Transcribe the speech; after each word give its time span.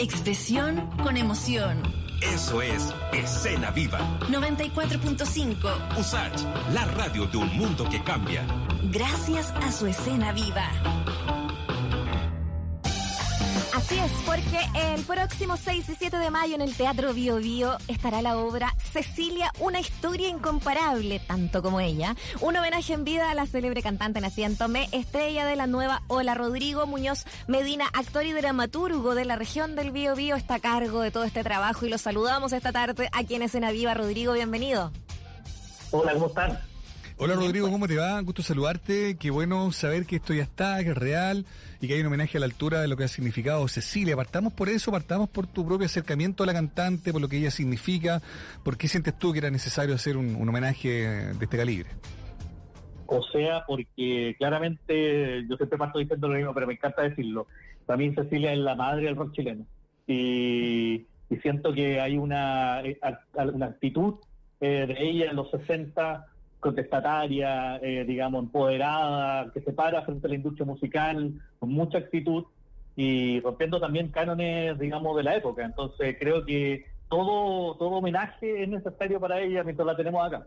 Expresión 0.00 0.88
con 1.02 1.18
emoción. 1.18 1.82
Eso 2.22 2.62
es 2.62 2.94
Escena 3.12 3.70
Viva. 3.70 3.98
94.5. 4.30 5.98
Usach, 5.98 6.40
la 6.72 6.86
radio 6.86 7.26
de 7.26 7.36
un 7.36 7.54
mundo 7.54 7.86
que 7.86 8.02
cambia. 8.02 8.42
Gracias 8.84 9.52
a 9.62 9.70
su 9.70 9.86
escena 9.86 10.32
viva. 10.32 10.70
Así 13.90 13.98
es, 13.98 14.12
porque 14.24 14.92
el 14.92 15.02
próximo 15.02 15.56
6 15.56 15.88
y 15.88 15.94
7 15.96 16.16
de 16.16 16.30
mayo 16.30 16.54
en 16.54 16.60
el 16.60 16.76
Teatro 16.76 17.12
Bio 17.12 17.38
Bio 17.38 17.76
estará 17.88 18.22
la 18.22 18.38
obra 18.38 18.72
Cecilia, 18.92 19.50
una 19.58 19.80
historia 19.80 20.28
incomparable, 20.28 21.18
tanto 21.18 21.60
como 21.60 21.80
ella. 21.80 22.14
Un 22.40 22.56
homenaje 22.56 22.92
en 22.92 23.02
vida 23.02 23.32
a 23.32 23.34
la 23.34 23.46
célebre 23.46 23.82
cantante 23.82 24.20
nacida 24.20 24.46
en 24.46 24.56
Tomé, 24.56 24.88
estrella 24.92 25.44
de 25.44 25.56
la 25.56 25.66
nueva 25.66 26.02
Hola 26.06 26.34
Rodrigo 26.34 26.86
Muñoz 26.86 27.24
Medina, 27.48 27.86
actor 27.92 28.24
y 28.24 28.32
dramaturgo 28.32 29.16
de 29.16 29.24
la 29.24 29.34
región 29.34 29.74
del 29.74 29.90
Bio 29.90 30.14
Bio, 30.14 30.36
está 30.36 30.54
a 30.54 30.60
cargo 30.60 31.00
de 31.00 31.10
todo 31.10 31.24
este 31.24 31.42
trabajo 31.42 31.84
y 31.84 31.88
lo 31.88 31.98
saludamos 31.98 32.52
esta 32.52 32.70
tarde 32.70 33.08
aquí 33.10 33.34
en 33.34 33.42
Escena 33.42 33.72
Viva. 33.72 33.94
Rodrigo, 33.94 34.34
bienvenido. 34.34 34.92
Hola, 35.90 36.12
¿cómo 36.12 36.28
están? 36.28 36.69
Hola 37.22 37.34
Rodrigo, 37.34 37.70
¿cómo 37.70 37.86
te 37.86 37.98
va? 37.98 38.18
Gusto 38.22 38.40
saludarte. 38.40 39.18
Qué 39.18 39.30
bueno 39.30 39.72
saber 39.72 40.06
que 40.06 40.16
esto 40.16 40.32
ya 40.32 40.42
está, 40.42 40.82
que 40.82 40.88
es 40.88 40.96
real 40.96 41.44
y 41.78 41.86
que 41.86 41.92
hay 41.92 42.00
un 42.00 42.06
homenaje 42.06 42.38
a 42.38 42.40
la 42.40 42.46
altura 42.46 42.80
de 42.80 42.88
lo 42.88 42.96
que 42.96 43.04
ha 43.04 43.08
significado 43.08 43.68
Cecilia. 43.68 44.16
Partamos 44.16 44.54
por 44.54 44.70
eso, 44.70 44.90
partamos 44.90 45.28
por 45.28 45.46
tu 45.46 45.66
propio 45.66 45.84
acercamiento 45.84 46.44
a 46.44 46.46
la 46.46 46.54
cantante, 46.54 47.12
por 47.12 47.20
lo 47.20 47.28
que 47.28 47.36
ella 47.36 47.50
significa. 47.50 48.22
¿Por 48.64 48.78
qué 48.78 48.88
sientes 48.88 49.18
tú 49.18 49.32
que 49.32 49.38
era 49.40 49.50
necesario 49.50 49.94
hacer 49.94 50.16
un, 50.16 50.34
homenaje 50.48 50.88
de 50.88 51.44
este 51.44 51.58
calibre? 51.58 51.90
O 53.04 53.22
sea, 53.24 53.66
porque 53.66 54.34
claramente 54.38 55.46
yo 55.46 55.56
siempre 55.58 55.76
parto 55.76 55.98
diciendo 55.98 56.26
lo 56.26 56.36
mismo, 56.36 56.54
pero 56.54 56.68
me 56.68 56.72
encanta 56.72 57.02
decirlo. 57.02 57.48
También 57.84 58.14
Cecilia 58.14 58.54
es 58.54 58.60
la 58.60 58.76
madre 58.76 59.04
del 59.04 59.16
rock 59.16 59.34
chileno. 59.34 59.66
Y, 60.06 61.06
siento 61.42 61.74
que 61.74 62.00
hay 62.00 62.16
una, 62.16 62.80
eh, 62.80 62.98
una 63.52 63.66
actitud 63.66 64.14
eh, 64.62 64.86
de 64.88 64.96
ella 64.98 65.26
en 65.30 65.36
los 65.36 65.50
60 65.50 66.26
contestataria, 66.60 67.76
eh, 67.78 68.04
digamos, 68.06 68.44
empoderada, 68.44 69.50
que 69.52 69.60
se 69.60 69.72
para 69.72 70.02
frente 70.02 70.26
a 70.26 70.30
la 70.30 70.36
industria 70.36 70.66
musical 70.66 71.32
con 71.58 71.72
mucha 71.72 71.98
actitud 71.98 72.44
y 72.96 73.40
rompiendo 73.40 73.80
también 73.80 74.08
cánones, 74.08 74.78
digamos, 74.78 75.16
de 75.16 75.22
la 75.22 75.36
época. 75.36 75.64
Entonces 75.64 76.16
creo 76.18 76.44
que 76.44 76.84
todo, 77.08 77.76
todo 77.76 77.90
homenaje 77.90 78.62
es 78.62 78.68
necesario 78.68 79.18
para 79.18 79.40
ella 79.40 79.64
mientras 79.64 79.86
la 79.86 79.96
tenemos 79.96 80.26
acá. 80.26 80.46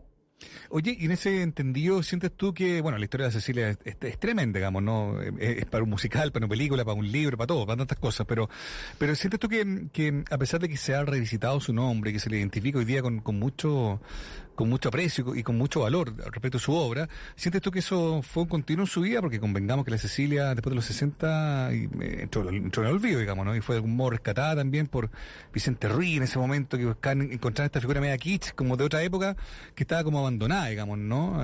Oye, 0.68 0.96
y 0.98 1.04
en 1.04 1.12
ese 1.12 1.42
entendido, 1.42 2.02
¿sientes 2.02 2.32
tú 2.32 2.52
que, 2.52 2.80
bueno, 2.80 2.98
la 2.98 3.04
historia 3.04 3.26
de 3.26 3.32
Cecilia 3.32 3.76
es, 3.84 4.18
tremenda, 4.18 4.58
digamos, 4.58 4.82
¿no? 4.82 5.20
Es, 5.20 5.64
para 5.66 5.84
un 5.84 5.90
musical, 5.90 6.32
para 6.32 6.44
una 6.44 6.50
película, 6.50 6.84
para 6.84 6.98
un 6.98 7.10
libro, 7.10 7.36
para 7.36 7.46
todo, 7.46 7.66
para 7.66 7.78
tantas 7.78 7.98
cosas, 7.98 8.26
pero, 8.26 8.48
pero 8.98 9.14
¿sientes 9.14 9.38
tú 9.38 9.48
que, 9.48 9.86
que 9.92 10.24
a 10.30 10.38
pesar 10.38 10.60
de 10.60 10.68
que 10.68 10.76
se 10.76 10.94
ha 10.94 11.04
revisitado 11.04 11.60
su 11.60 11.72
nombre, 11.72 12.12
que 12.12 12.18
se 12.18 12.30
le 12.30 12.38
identifica 12.38 12.78
hoy 12.78 12.84
día 12.84 13.02
con, 13.02 13.20
con 13.20 13.38
mucho, 13.38 14.00
con 14.54 14.68
mucho 14.68 14.88
aprecio 14.88 15.34
y 15.34 15.42
con 15.42 15.56
mucho 15.56 15.80
valor 15.80 16.14
respecto 16.16 16.58
a 16.58 16.60
su 16.60 16.72
obra, 16.72 17.08
¿sientes 17.36 17.60
tú 17.62 17.70
que 17.70 17.80
eso 17.80 18.22
fue 18.22 18.44
un 18.44 18.48
continuo 18.48 18.84
en 18.84 18.90
su 18.90 19.00
vida? 19.00 19.20
Porque 19.20 19.40
convengamos 19.40 19.84
que 19.84 19.90
la 19.90 19.98
Cecilia, 19.98 20.54
después 20.54 20.70
de 20.70 20.76
los 20.76 20.84
60, 20.84 21.70
y, 21.72 21.84
eh, 22.00 22.18
entró, 22.22 22.48
entró, 22.48 22.82
en 22.82 22.88
el 22.88 22.94
olvido, 22.94 23.20
digamos, 23.20 23.44
¿no? 23.44 23.56
Y 23.56 23.60
fue 23.60 23.74
de 23.74 23.78
algún 23.78 23.96
modo 23.96 24.10
rescatada 24.10 24.56
también 24.56 24.86
por 24.86 25.10
Vicente 25.52 25.88
Ruiz 25.88 26.16
en 26.16 26.22
ese 26.24 26.38
momento, 26.38 26.78
que 26.78 26.86
buscaban 26.86 27.22
encontrar 27.32 27.66
esta 27.66 27.80
figura 27.80 28.00
media 28.00 28.18
kitsch, 28.18 28.54
como 28.54 28.76
de 28.76 28.84
otra 28.84 29.02
época, 29.02 29.36
que 29.74 29.82
estaba 29.82 30.04
como 30.04 30.20
abandonada, 30.20 30.68
digamos, 30.68 30.98
¿no? 30.98 31.38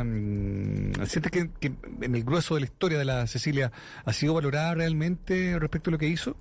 ¿Sientes 1.06 1.33
que, 1.33 1.50
que 1.61 1.72
en 2.03 2.14
el 2.14 2.25
grueso 2.25 2.55
de 2.55 2.61
la 2.61 2.66
historia 2.66 2.98
de 2.98 3.05
la 3.05 3.27
Cecilia 3.27 3.72
ha 4.05 4.12
sido 4.12 4.34
valorada 4.34 4.75
realmente 4.75 5.58
respecto 5.58 5.91
a 5.91 5.92
lo 5.92 5.98
que 5.98 6.06
hizo? 6.06 6.36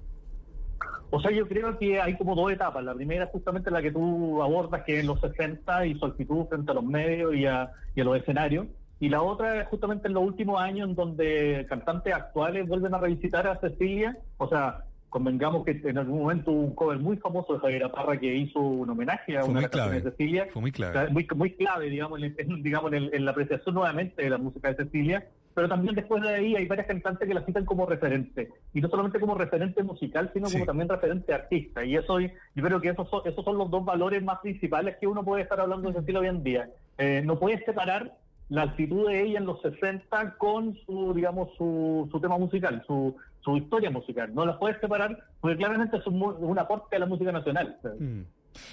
O 1.11 1.19
sea, 1.19 1.31
yo 1.31 1.47
creo 1.47 1.77
que 1.77 1.99
hay 1.99 2.15
como 2.17 2.35
dos 2.35 2.51
etapas. 2.51 2.83
La 2.83 2.93
primera 2.93 3.25
es 3.25 3.31
justamente 3.31 3.71
la 3.71 3.81
que 3.81 3.91
tú 3.91 4.41
abordas, 4.41 4.83
que 4.83 4.95
es 4.95 4.99
en 5.01 5.07
los 5.07 5.19
60 5.19 5.85
y 5.87 5.95
su 5.95 6.05
actitud 6.05 6.45
frente 6.45 6.71
a 6.71 6.75
los 6.75 6.83
medios 6.83 7.35
y 7.35 7.45
a, 7.45 7.71
los 7.95 8.17
escenarios. 8.17 8.67
Y 8.99 9.09
la 9.09 9.21
otra 9.21 9.61
es 9.61 9.67
justamente 9.67 10.07
en 10.07 10.13
los 10.13 10.23
últimos 10.23 10.61
años 10.61 10.89
en 10.89 10.95
donde 10.95 11.65
cantantes 11.69 12.13
actuales 12.13 12.67
vuelven 12.67 12.93
a 12.93 12.99
revisitar 12.99 13.47
a 13.47 13.59
Cecilia. 13.59 14.17
O 14.37 14.47
sea, 14.47 14.83
convengamos 15.09 15.65
que 15.65 15.71
en 15.83 15.97
algún 15.97 16.19
momento 16.19 16.51
hubo 16.51 16.61
un 16.61 16.75
cover 16.75 16.99
muy 16.99 17.17
famoso 17.17 17.53
de 17.53 17.59
Javier 17.59 17.91
Parra 17.91 18.19
que 18.19 18.35
hizo 18.35 18.59
un 18.59 18.89
homenaje 18.89 19.37
a 19.37 19.45
una 19.45 19.67
canción 19.67 20.03
de 20.03 20.11
Cecilia. 20.11 20.47
Fue 20.51 20.61
muy 20.61 20.71
clave. 20.71 21.09
Muy, 21.09 21.27
muy 21.35 21.51
clave, 21.53 21.89
digamos, 21.89 22.21
en, 22.21 22.61
digamos 22.61 22.93
en, 22.93 23.25
la 23.25 23.31
apreciación 23.31 23.73
nuevamente 23.73 24.21
de 24.21 24.29
la 24.29 24.37
música 24.37 24.67
de 24.69 24.83
Cecilia 24.83 25.25
pero 25.59 25.67
también 25.67 25.93
después 25.93 26.23
de 26.23 26.29
ahí 26.29 26.55
hay 26.55 26.65
varias 26.67 26.87
cantantes 26.87 27.27
que 27.27 27.33
la 27.33 27.43
citan 27.43 27.65
como 27.65 27.85
referente, 27.85 28.49
y 28.73 28.79
no 28.79 28.87
solamente 28.87 29.19
como 29.19 29.35
referente 29.35 29.83
musical, 29.83 30.31
sino 30.33 30.49
como 30.49 30.65
también 30.65 30.87
referente 30.87 31.33
artista, 31.33 31.83
y 31.83 31.97
eso 31.97 32.17
yo 32.21 32.29
creo 32.63 32.79
que 32.79 32.87
esos 32.87 33.09
son, 33.09 33.23
esos 33.25 33.43
son 33.43 33.57
los 33.57 33.69
dos 33.69 33.83
valores 33.83 34.23
más 34.23 34.39
principales 34.39 34.95
que 35.01 35.05
uno 35.05 35.21
puede 35.21 35.43
estar 35.43 35.59
hablando 35.59 35.91
de 35.91 35.99
estilo 35.99 36.21
hoy 36.21 36.27
en 36.27 36.43
día. 36.43 36.69
Eh, 36.97 37.23
no 37.25 37.37
puedes 37.37 37.61
separar 37.65 38.15
la 38.47 38.61
actitud 38.61 39.09
de 39.09 39.21
ella 39.21 39.39
en 39.39 39.47
los 39.47 39.61
60 39.61 40.37
con 40.37 40.77
su, 40.85 41.13
digamos, 41.13 41.49
su, 41.57 42.07
su 42.09 42.21
tema 42.21 42.37
musical, 42.37 42.81
su, 42.87 43.17
su 43.41 43.57
historia 43.57 43.91
musical. 43.91 44.33
No 44.33 44.45
las 44.45 44.55
puedes 44.55 44.79
separar 44.79 45.25
porque 45.41 45.57
claramente 45.57 45.97
es 45.97 46.07
un, 46.07 46.23
un 46.23 46.57
aporte 46.57 46.95
a 46.95 46.99
la 46.99 47.05
música 47.05 47.33
nacional. 47.33 47.77
Mm. 47.99 48.21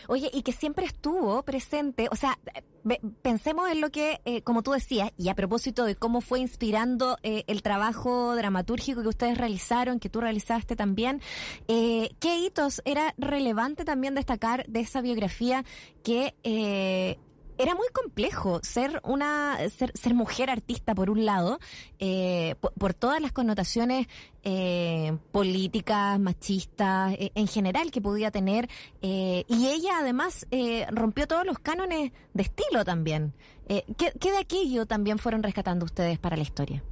Oye, 0.08 0.30
y 0.32 0.42
que 0.42 0.52
siempre 0.52 0.86
estuvo 0.86 1.42
presente, 1.42 2.08
o 2.10 2.16
sea, 2.16 2.38
pensemos 3.22 3.70
en 3.70 3.80
lo 3.80 3.90
que, 3.90 4.20
eh, 4.24 4.42
como 4.42 4.62
tú 4.62 4.72
decías, 4.72 5.10
y 5.16 5.28
a 5.28 5.34
propósito 5.34 5.84
de 5.84 5.96
cómo 5.96 6.20
fue 6.20 6.40
inspirando 6.40 7.18
eh, 7.22 7.44
el 7.46 7.62
trabajo 7.62 8.34
dramatúrgico 8.36 9.02
que 9.02 9.08
ustedes 9.08 9.38
realizaron, 9.38 9.98
que 9.98 10.08
tú 10.08 10.20
realizaste 10.20 10.76
también, 10.76 11.20
eh, 11.68 12.10
¿qué 12.20 12.38
hitos 12.38 12.82
era 12.84 13.14
relevante 13.18 13.84
también 13.84 14.14
destacar 14.14 14.66
de 14.66 14.80
esa 14.80 15.00
biografía 15.00 15.64
que 16.02 16.34
era 17.58 17.74
muy 17.74 17.86
complejo 17.92 18.60
ser 18.62 19.00
una 19.04 19.56
ser, 19.68 20.14
mujer 20.14 20.50
artista 20.50 20.94
por 20.94 21.10
un 21.10 21.24
lado 21.24 21.58
eh, 21.98 22.54
por, 22.78 22.94
todas 22.94 23.20
las 23.20 23.32
connotaciones 23.32 24.06
eh, 24.42 25.16
políticas 25.32 26.18
machistas 26.20 27.14
eh, 27.14 27.30
en 27.34 27.46
general 27.46 27.90
que 27.90 28.00
podía 28.00 28.30
tener 28.30 28.68
y 29.02 29.68
ella 29.68 29.98
además 30.00 30.46
rompió 30.90 31.26
todos 31.26 31.46
los 31.46 31.58
cánones 31.58 32.12
de 32.34 32.42
estilo 32.42 32.84
también 32.84 33.32
¿qué, 33.68 34.12
¿qué, 34.20 34.30
de 34.32 34.38
aquello 34.38 34.86
también 34.86 35.18
fueron 35.18 35.42
rescatando 35.42 35.84
ustedes 35.84 36.18
para 36.18 36.36
la 36.36 36.42
historia? 36.42 36.82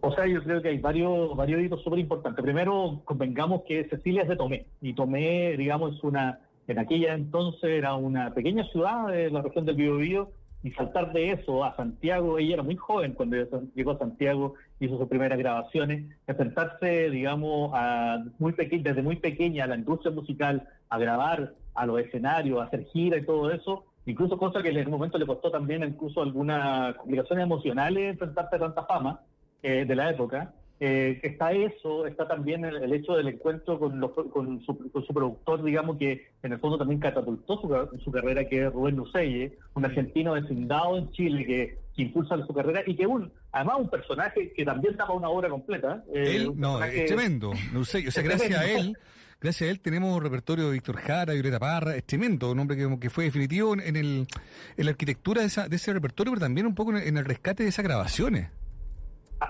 O 0.00 0.12
sea, 0.12 0.26
yo 0.26 0.42
creo 0.42 0.60
que 0.60 0.68
hay 0.68 0.78
varios 0.78 1.36
varios 1.36 1.60
hitos 1.60 1.80
súper 1.82 2.00
importantes. 2.00 2.42
Primero, 2.42 3.02
convengamos 3.04 3.62
que 3.68 3.88
Cecilia 3.88 4.22
es 4.22 4.28
de 4.28 4.36
Tomé, 4.36 4.66
y 4.80 4.94
Tomé, 4.94 5.56
digamos, 5.56 5.94
es 5.94 6.02
una 6.02 6.40
en 6.72 6.78
aquella 6.78 7.14
entonces 7.14 7.64
era 7.64 7.94
una 7.94 8.32
pequeña 8.34 8.64
ciudad 8.64 9.08
de 9.08 9.30
la 9.30 9.42
región 9.42 9.64
del 9.64 9.76
Biobío 9.76 10.30
y 10.62 10.70
saltar 10.72 11.12
de 11.12 11.32
eso 11.32 11.64
a 11.64 11.76
Santiago, 11.76 12.38
ella 12.38 12.54
era 12.54 12.62
muy 12.62 12.76
joven 12.76 13.12
cuando 13.12 13.36
llegó 13.74 13.92
a 13.92 13.98
Santiago, 13.98 14.54
hizo 14.80 14.96
sus 14.96 15.08
primeras 15.08 15.38
grabaciones, 15.38 16.04
enfrentarse, 16.26 17.10
digamos, 17.10 17.72
a 17.74 18.24
muy 18.38 18.52
desde 18.52 19.02
muy 19.02 19.16
pequeña 19.16 19.64
a 19.64 19.66
la 19.66 19.76
industria 19.76 20.12
musical, 20.12 20.68
a 20.88 20.98
grabar 20.98 21.54
a 21.74 21.86
los 21.86 22.00
escenarios, 22.00 22.60
a 22.60 22.64
hacer 22.64 22.86
gira 22.86 23.18
y 23.18 23.26
todo 23.26 23.50
eso, 23.50 23.84
incluso 24.06 24.38
cosa 24.38 24.62
que 24.62 24.70
en 24.70 24.78
el 24.78 24.88
momento 24.88 25.18
le 25.18 25.26
costó 25.26 25.50
también 25.50 25.82
incluso 25.82 26.22
algunas 26.22 26.94
complicaciones 26.96 27.44
emocionales 27.44 28.12
enfrentarse 28.12 28.56
a 28.56 28.60
tanta 28.60 28.84
fama 28.84 29.20
eh, 29.62 29.84
de 29.84 29.96
la 29.96 30.10
época, 30.10 30.54
eh, 30.84 31.20
está 31.22 31.52
eso, 31.52 32.08
está 32.08 32.26
también 32.26 32.64
el, 32.64 32.92
hecho 32.92 33.12
del 33.12 33.28
encuentro 33.28 33.78
con, 33.78 34.00
con, 34.00 34.60
su, 34.64 35.14
productor, 35.14 35.62
digamos, 35.62 35.96
que 35.96 36.26
en 36.42 36.52
el 36.54 36.58
fondo 36.58 36.76
también 36.76 36.98
catapultó 36.98 37.60
su, 38.02 38.10
carrera, 38.10 38.48
que 38.48 38.66
es 38.66 38.72
Rubén 38.72 38.96
Lucelle, 38.96 39.56
un 39.74 39.84
argentino 39.84 40.32
vecindado 40.32 40.98
en 40.98 41.08
Chile 41.12 41.46
que, 41.46 41.78
impulsa 42.02 42.36
su 42.44 42.52
carrera 42.52 42.82
y 42.84 42.96
que 42.96 43.06
un, 43.06 43.30
además 43.52 43.76
un 43.78 43.90
personaje 43.90 44.52
que 44.54 44.64
también 44.64 44.96
tapa 44.96 45.12
una 45.12 45.28
obra 45.28 45.48
completa. 45.48 46.02
Eh, 46.12 46.38
él, 46.38 46.52
no, 46.56 46.82
es 46.82 47.06
tremendo, 47.06 47.52
Lucelle, 47.72 48.08
o 48.08 48.10
sea, 48.10 48.24
gracias 48.24 48.58
a 48.58 48.68
él. 48.68 48.98
Gracias 49.40 49.68
a 49.68 49.70
él 49.70 49.78
tenemos 49.78 50.16
un 50.16 50.20
repertorio 50.20 50.66
de 50.66 50.72
Víctor 50.72 50.96
Jara, 50.96 51.32
Violeta 51.32 51.60
Parra, 51.60 51.94
es 51.94 52.02
tremendo, 52.04 52.50
un 52.50 52.58
hombre 52.58 52.76
que, 52.76 52.98
que 52.98 53.08
fue 53.08 53.22
definitivo 53.22 53.74
en, 53.74 53.94
el, 53.94 54.26
en 54.76 54.84
la 54.84 54.90
arquitectura 54.90 55.42
de, 55.42 55.46
esa, 55.46 55.68
de 55.68 55.76
ese 55.76 55.92
repertorio, 55.92 56.32
pero 56.32 56.40
también 56.40 56.66
un 56.66 56.74
poco 56.74 56.96
en 56.96 57.16
el 57.16 57.24
rescate 57.24 57.62
de 57.62 57.68
esas 57.68 57.84
grabaciones. 57.84 58.48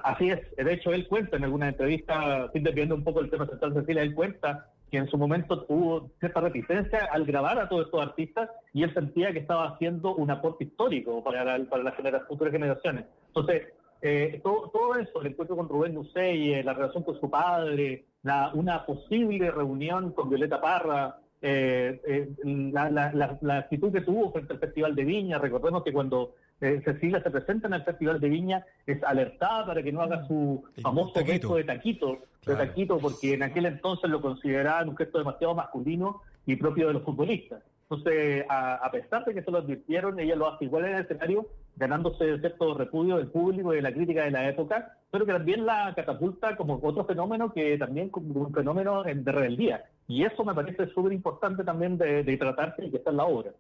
Así 0.04 0.30
es, 0.30 0.40
de 0.56 0.72
hecho 0.72 0.92
él 0.92 1.06
cuenta 1.08 1.36
en 1.36 1.44
alguna 1.44 1.68
entrevista, 1.68 2.48
dependiendo 2.52 2.94
un 2.94 3.04
poco 3.04 3.20
del 3.20 3.30
tema 3.30 3.46
central 3.46 3.74
Cecilia, 3.74 4.02
él 4.02 4.14
cuenta 4.14 4.68
que 4.90 4.98
en 4.98 5.08
su 5.08 5.16
momento 5.16 5.64
tuvo 5.64 6.10
cierta 6.20 6.40
reticencia 6.40 7.08
al 7.10 7.24
grabar 7.24 7.58
a 7.58 7.68
todos 7.68 7.86
estos 7.86 8.02
artistas 8.02 8.50
y 8.74 8.82
él 8.82 8.92
sentía 8.92 9.32
que 9.32 9.38
estaba 9.38 9.68
haciendo 9.68 10.14
un 10.14 10.30
aporte 10.30 10.64
histórico 10.64 11.24
para, 11.24 11.44
para 11.64 11.82
las 11.82 12.28
futuras 12.28 12.52
generaciones. 12.52 13.06
Entonces, 13.28 13.68
eh, 14.02 14.40
todo, 14.42 14.68
todo 14.70 14.96
eso, 14.96 15.20
el 15.20 15.28
encuentro 15.28 15.56
con 15.56 15.68
Rubén 15.68 15.94
Nucey, 15.94 16.62
la 16.62 16.74
relación 16.74 17.04
con 17.04 17.18
su 17.18 17.30
padre, 17.30 18.04
la, 18.22 18.50
una 18.52 18.84
posible 18.84 19.50
reunión 19.50 20.12
con 20.12 20.28
Violeta 20.28 20.60
Parra, 20.60 21.16
eh, 21.40 22.00
eh, 22.06 22.28
la, 22.44 22.90
la, 22.90 23.38
la, 23.40 23.56
actitud 23.56 23.92
que 23.92 24.02
tuvo 24.02 24.30
frente 24.30 24.52
al 24.52 24.58
Festival 24.58 24.94
de 24.94 25.04
Viña, 25.04 25.38
recordemos 25.38 25.82
que 25.82 25.92
cuando 25.92 26.34
eh, 26.62 26.80
Cecilia 26.84 27.22
se 27.22 27.30
presenta 27.30 27.66
en 27.68 27.74
el 27.74 27.82
Festival 27.82 28.18
de 28.20 28.28
Viña, 28.30 28.64
es 28.86 29.02
alertada 29.04 29.66
para 29.66 29.82
que 29.82 29.92
no 29.92 30.00
haga 30.00 30.26
su 30.26 30.64
El 30.76 30.82
famoso 30.82 31.24
gesto 31.24 31.56
de 31.56 31.64
taquito, 31.64 32.18
Claro. 32.44 32.60
de 32.60 32.66
taquito, 32.66 32.98
porque 32.98 33.34
en 33.34 33.42
aquel 33.42 33.66
entonces 33.66 34.08
lo 34.10 34.20
consideraban 34.20 34.88
un 34.88 34.96
gesto 34.96 35.18
demasiado 35.18 35.54
masculino 35.54 36.22
y 36.46 36.56
propio 36.56 36.86
de 36.88 36.94
los 36.94 37.02
futbolistas. 37.02 37.62
Entonces, 37.90 38.46
a, 38.48 38.76
a 38.76 38.90
pesar 38.90 39.24
de 39.26 39.34
que 39.34 39.42
se 39.42 39.50
lo 39.50 39.58
advirtieron, 39.58 40.18
ella 40.18 40.34
lo 40.34 40.48
hace 40.48 40.64
igual 40.64 40.86
en 40.86 40.94
el 40.94 41.02
escenario, 41.02 41.46
ganándose 41.76 42.38
cierto 42.38 42.74
repudio 42.74 43.18
del 43.18 43.26
público 43.28 43.72
y 43.72 43.76
de 43.76 43.82
la 43.82 43.92
crítica 43.92 44.24
de 44.24 44.30
la 44.30 44.48
época, 44.48 44.96
pero 45.10 45.26
que 45.26 45.32
también 45.32 45.66
la 45.66 45.92
catapulta 45.94 46.56
como 46.56 46.80
otro 46.82 47.04
fenómeno 47.04 47.52
que 47.52 47.76
también 47.76 48.08
como 48.08 48.40
un 48.46 48.52
fenómeno 48.54 49.04
en- 49.06 49.24
de 49.24 49.32
rebeldía. 49.32 49.84
Y 50.08 50.24
eso 50.24 50.42
me 50.44 50.54
parece 50.54 50.86
súper 50.88 51.12
importante 51.12 51.64
también 51.64 51.98
de, 51.98 52.24
de 52.24 52.36
tratarse 52.38 52.86
y 52.86 52.90
que 52.90 52.96
está 52.96 53.10
en 53.10 53.18
la 53.18 53.24
obra. 53.26 53.50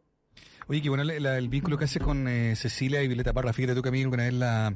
Oye, 0.68 0.80
qué 0.80 0.88
bueno 0.88 1.04
la- 1.04 1.18
la- 1.18 1.38
el 1.38 1.48
vínculo 1.48 1.76
que 1.76 1.84
hace 1.84 2.00
con 2.00 2.28
eh, 2.28 2.54
Cecilia 2.56 3.02
y 3.02 3.08
Violeta 3.08 3.32
Parra. 3.32 3.52
Fíjate 3.52 3.74
tú 3.74 3.82
que 3.82 3.88
a 3.88 3.92
mí 3.92 4.04
una 4.04 4.22
vez 4.24 4.32
la, 4.32 4.74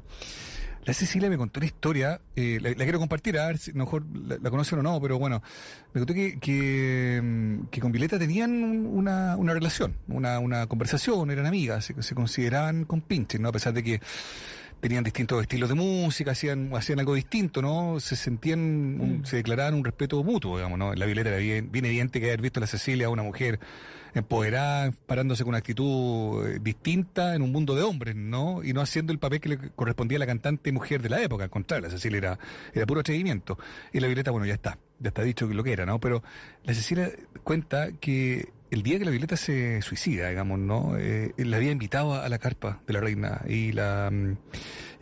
la 0.84 0.92
Cecilia 0.94 1.30
me 1.30 1.36
contó 1.38 1.60
una 1.60 1.66
historia, 1.66 2.20
eh, 2.34 2.58
la, 2.60 2.70
la 2.70 2.76
quiero 2.84 2.98
compartir, 2.98 3.38
a 3.38 3.46
ver 3.46 3.58
si 3.58 3.70
a 3.70 3.74
mejor 3.74 4.04
la, 4.14 4.50
conocen 4.50 4.80
o 4.80 4.82
no, 4.82 5.00
pero 5.00 5.18
bueno, 5.18 5.42
me 5.94 6.00
contó 6.00 6.12
que, 6.14 6.38
que, 6.38 7.20
mm, 7.22 7.66
que 7.70 7.80
con 7.80 7.92
Violeta 7.92 8.18
tenían 8.18 8.50
un- 8.62 8.86
una, 8.86 9.36
una 9.36 9.54
relación, 9.54 9.96
una, 10.08 10.38
una 10.40 10.66
conversación, 10.66 11.30
eran 11.30 11.46
amigas, 11.46 11.84
se, 11.86 12.02
se 12.02 12.14
consideraban 12.14 12.84
compinches, 12.84 13.40
¿no? 13.40 13.48
A 13.48 13.52
pesar 13.52 13.72
de 13.72 13.82
que 13.82 14.00
tenían 14.80 15.02
distintos 15.04 15.40
estilos 15.40 15.68
de 15.70 15.74
música, 15.74 16.32
hacían, 16.32 16.70
hacían 16.74 16.98
algo 17.00 17.14
distinto, 17.14 17.62
¿no? 17.62 17.98
Se 18.00 18.14
sentían, 18.16 18.60
un- 19.00 19.22
se 19.24 19.36
declaraban 19.36 19.74
un 19.74 19.84
respeto 19.84 20.22
mutuo, 20.22 20.56
digamos, 20.56 20.78
¿no? 20.78 20.94
La 20.94 21.06
Violeta 21.06 21.30
era 21.30 21.38
bien, 21.38 21.70
bien 21.72 21.84
evidente 21.86 22.20
que 22.20 22.26
haber 22.26 22.42
visto 22.42 22.60
a 22.60 22.62
la 22.62 22.66
Cecilia, 22.66 23.08
una 23.08 23.22
mujer 23.22 23.58
empoderada, 24.14 24.92
parándose 25.06 25.44
con 25.44 25.50
una 25.50 25.58
actitud 25.58 26.46
eh, 26.46 26.58
distinta 26.60 27.34
en 27.34 27.42
un 27.42 27.52
mundo 27.52 27.74
de 27.74 27.82
hombres, 27.82 28.16
¿no? 28.16 28.62
Y 28.64 28.72
no 28.72 28.80
haciendo 28.80 29.12
el 29.12 29.18
papel 29.18 29.40
que 29.40 29.48
le 29.50 29.58
correspondía 29.74 30.16
a 30.16 30.20
la 30.20 30.26
cantante 30.26 30.72
mujer 30.72 31.02
de 31.02 31.08
la 31.08 31.22
época, 31.22 31.44
al 31.44 31.50
contrario, 31.50 31.86
la 31.86 31.90
Cecilia 31.90 32.18
era, 32.18 32.38
era 32.74 32.86
puro 32.86 33.00
atrevimiento. 33.00 33.58
Y 33.92 34.00
la 34.00 34.06
Violeta, 34.06 34.30
bueno, 34.30 34.46
ya 34.46 34.54
está, 34.54 34.78
ya 34.98 35.08
está 35.08 35.22
dicho 35.22 35.46
lo 35.46 35.64
que 35.64 35.72
era, 35.72 35.86
¿no? 35.86 36.00
Pero 36.00 36.22
la 36.64 36.74
Cecilia 36.74 37.10
cuenta 37.42 37.92
que 38.00 38.48
el 38.70 38.82
día 38.82 38.98
que 38.98 39.04
la 39.04 39.10
Violeta 39.10 39.36
se 39.36 39.80
suicida, 39.82 40.28
digamos, 40.28 40.58
¿no? 40.58 40.96
Eh, 40.98 41.32
la 41.38 41.56
había 41.56 41.70
invitado 41.70 42.14
a 42.14 42.28
la 42.28 42.38
carpa 42.38 42.80
de 42.86 42.92
la 42.94 43.00
reina 43.00 43.42
y 43.48 43.72
la 43.72 44.10
mm, 44.10 44.36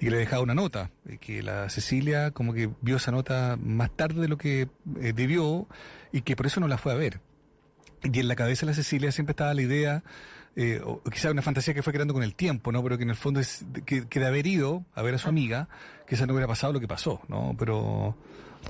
y 0.00 0.10
le 0.10 0.18
dejaba 0.18 0.42
una 0.42 0.54
nota, 0.54 0.90
eh, 1.08 1.18
que 1.18 1.42
la 1.42 1.68
Cecilia 1.70 2.30
como 2.30 2.52
que 2.52 2.70
vio 2.82 2.96
esa 2.96 3.10
nota 3.10 3.58
más 3.60 3.90
tarde 3.90 4.20
de 4.20 4.28
lo 4.28 4.36
que 4.36 4.68
debió 4.84 5.66
y 6.12 6.22
que 6.22 6.36
por 6.36 6.46
eso 6.46 6.60
no 6.60 6.68
la 6.68 6.78
fue 6.78 6.92
a 6.92 6.96
ver. 6.96 7.20
Y 8.04 8.20
en 8.20 8.28
la 8.28 8.36
cabeza 8.36 8.66
de 8.66 8.72
la 8.72 8.76
Cecilia 8.76 9.10
siempre 9.12 9.32
estaba 9.32 9.54
la 9.54 9.62
idea, 9.62 10.02
eh, 10.56 10.80
o 10.84 11.02
quizás 11.10 11.32
una 11.32 11.42
fantasía 11.42 11.74
que 11.74 11.82
fue 11.82 11.92
creando 11.92 12.14
con 12.14 12.22
el 12.22 12.34
tiempo, 12.34 12.70
¿no? 12.70 12.82
Pero 12.82 12.96
que 12.96 13.02
en 13.04 13.10
el 13.10 13.16
fondo 13.16 13.40
es 13.40 13.64
que, 13.86 14.06
que 14.06 14.20
de 14.20 14.26
haber 14.26 14.46
ido 14.46 14.84
a 14.94 15.02
ver 15.02 15.14
a 15.14 15.18
su 15.18 15.28
amiga, 15.28 15.68
quizás 16.08 16.26
no 16.26 16.34
hubiera 16.34 16.46
pasado 16.46 16.72
lo 16.72 16.80
que 16.80 16.86
pasó, 16.88 17.20
¿no? 17.28 17.54
Pero 17.58 18.14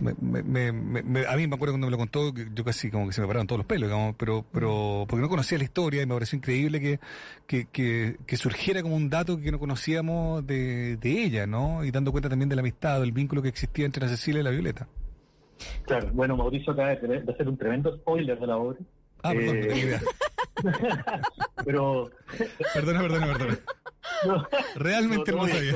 me- 0.00 0.14
me- 0.42 0.72
me- 0.72 1.26
a 1.26 1.36
mí 1.36 1.46
me 1.46 1.54
acuerdo 1.54 1.72
cuando 1.75 1.86
me 1.88 1.90
lo 1.90 1.98
contó, 1.98 2.32
que 2.32 2.48
yo 2.54 2.64
casi 2.64 2.90
como 2.90 3.06
que 3.06 3.12
se 3.12 3.20
me 3.20 3.26
pararon 3.26 3.46
todos 3.46 3.58
los 3.58 3.66
pelos, 3.66 3.88
digamos, 3.88 4.14
pero, 4.19 4.44
pero 4.52 5.04
porque 5.08 5.20
no 5.22 5.28
conocía 5.28 5.58
la 5.58 5.64
historia 5.64 6.02
y 6.02 6.06
me 6.06 6.14
pareció 6.14 6.37
increíble 6.37 6.80
que, 6.80 7.00
que, 7.46 7.66
que, 7.66 8.16
que 8.26 8.37
surgiera 8.37 8.82
como 8.82 8.96
un 8.96 9.10
dato 9.10 9.38
que 9.40 9.50
no 9.52 9.58
conocíamos 9.58 10.46
de, 10.46 10.96
de 10.96 11.25
ella, 11.25 11.46
¿no? 11.46 11.84
Y 11.84 11.90
dando 11.90 12.12
cuenta 12.12 12.28
también 12.28 12.48
de 12.48 12.56
la 12.56 12.60
amistad, 12.60 13.00
del 13.00 13.12
vínculo 13.12 13.42
que 13.42 13.48
existía 13.48 13.84
entre 13.84 14.02
la 14.04 14.08
Cecilia 14.08 14.40
y 14.40 14.44
la 14.44 14.50
Violeta. 14.50 14.87
Claro, 15.87 16.10
bueno, 16.12 16.37
Mauricio 16.37 16.72
acaba 16.72 16.88
de 16.96 17.22
hacer 17.32 17.48
un 17.48 17.56
tremendo 17.56 17.96
spoiler 17.96 18.38
de 18.38 18.46
la 18.46 18.56
obra. 18.56 18.78
Ah, 19.25 19.32
perdón, 19.32 19.56
Eh, 19.56 19.61
no 19.61 19.67
tenía 19.69 19.85
idea. 19.85 20.00
Pero 21.65 22.11
Perdona, 22.75 23.00
perdona, 23.00 23.26
perdona. 23.32 23.59
no, 24.26 24.47
Realmente 24.76 25.32
no, 25.32 25.38
no, 25.38 25.47
lo 25.47 25.53
sabía. 25.55 25.75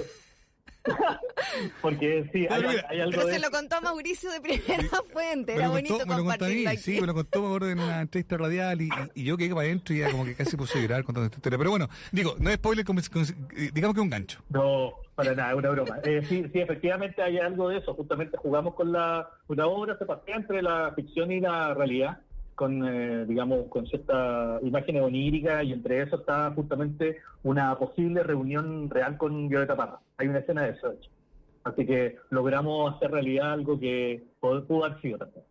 porque 1.83 2.29
sí, 2.33 2.41
hay, 2.41 2.49
Pero 2.49 2.69
mira, 2.71 2.87
hay 2.89 3.01
algo 3.01 3.11
Pero 3.13 3.27
de 3.27 3.33
se 3.35 3.39
lo 3.41 3.51
contó 3.51 3.77
a 3.77 3.81
Mauricio 3.81 4.31
de 4.31 4.41
primera 4.41 4.89
fuente. 5.13 5.53
Me 5.53 5.59
Era 5.59 5.67
lo 5.67 5.73
bonito 5.73 5.99
contó, 5.99 6.07
me 6.07 6.17
lo 6.17 6.25
contó 6.25 6.33
a 6.35 6.39
compartirlo 6.39 6.55
mí, 6.63 6.67
aquí. 6.67 6.83
sí, 6.83 7.01
me 7.01 7.07
lo 7.07 7.15
contó 7.15 7.41
me 7.41 7.47
acuerdo, 7.47 7.71
en 7.71 7.81
una 7.81 8.01
entrevista 8.03 8.37
radial 8.37 8.81
y, 8.83 8.89
y 9.15 9.25
yo 9.25 9.37
quedé 9.37 9.51
para 9.51 9.63
adentro 9.63 9.95
y 9.95 9.99
ya 9.99 10.11
como 10.11 10.25
que 10.25 10.35
casi 10.35 10.57
puse 10.57 10.79
a 10.79 10.83
llorar 10.83 11.05
contando 11.05 11.27
esta 11.27 11.37
historia. 11.39 11.59
Pero 11.59 11.71
bueno, 11.71 11.89
digo, 12.13 12.37
no 12.39 12.51
es 12.51 12.57
spoiler, 12.57 12.85
como- 12.85 13.01
como- 13.13 13.25
digamos 13.73 13.95
que 13.95 14.01
es 14.01 14.05
un 14.05 14.11
gancho. 14.11 14.41
No, 14.51 14.93
para 15.15 15.35
nada, 15.35 15.55
una 15.57 15.71
broma. 15.71 15.99
Eh, 16.05 16.23
sí, 16.29 16.45
sí, 16.53 16.61
efectivamente 16.61 17.23
hay 17.23 17.39
algo 17.39 17.69
de 17.69 17.79
eso. 17.79 17.93
Justamente 17.95 18.37
jugamos 18.37 18.75
con 18.75 18.93
la 18.93 19.29
una 19.49 19.67
obra 19.67 19.99
se 19.99 20.07
pasea 20.07 20.37
entre 20.37 20.63
la 20.63 20.93
ficción 20.95 21.31
y 21.33 21.41
la 21.41 21.75
realidad, 21.75 22.19
con 22.59 22.85
eh, 22.85 23.25
digamos 23.25 23.69
con 23.69 23.87
ciertas 23.87 24.61
imágenes 24.65 25.03
oníricas 25.03 25.63
y 25.63 25.73
entre 25.73 26.03
eso 26.03 26.17
está 26.17 26.51
justamente 26.51 27.19
una 27.45 27.79
posible 27.79 28.25
reunión 28.25 28.91
real 28.91 29.17
con 29.17 29.49
Violeta 29.49 29.77
Parra. 29.77 30.01
Hay 30.17 30.27
una 30.27 30.41
escena 30.41 30.63
de 30.63 30.71
eso. 30.71 30.91
hecho. 30.91 31.09
Así 31.63 31.87
que 31.87 32.17
logramos 32.31 32.97
hacer 32.97 33.13
realidad 33.13 33.53
algo 33.53 33.79
que 33.79 34.25
pudo 34.41 34.85
haber 34.85 35.01
sido 35.01 35.19
también. 35.19 35.45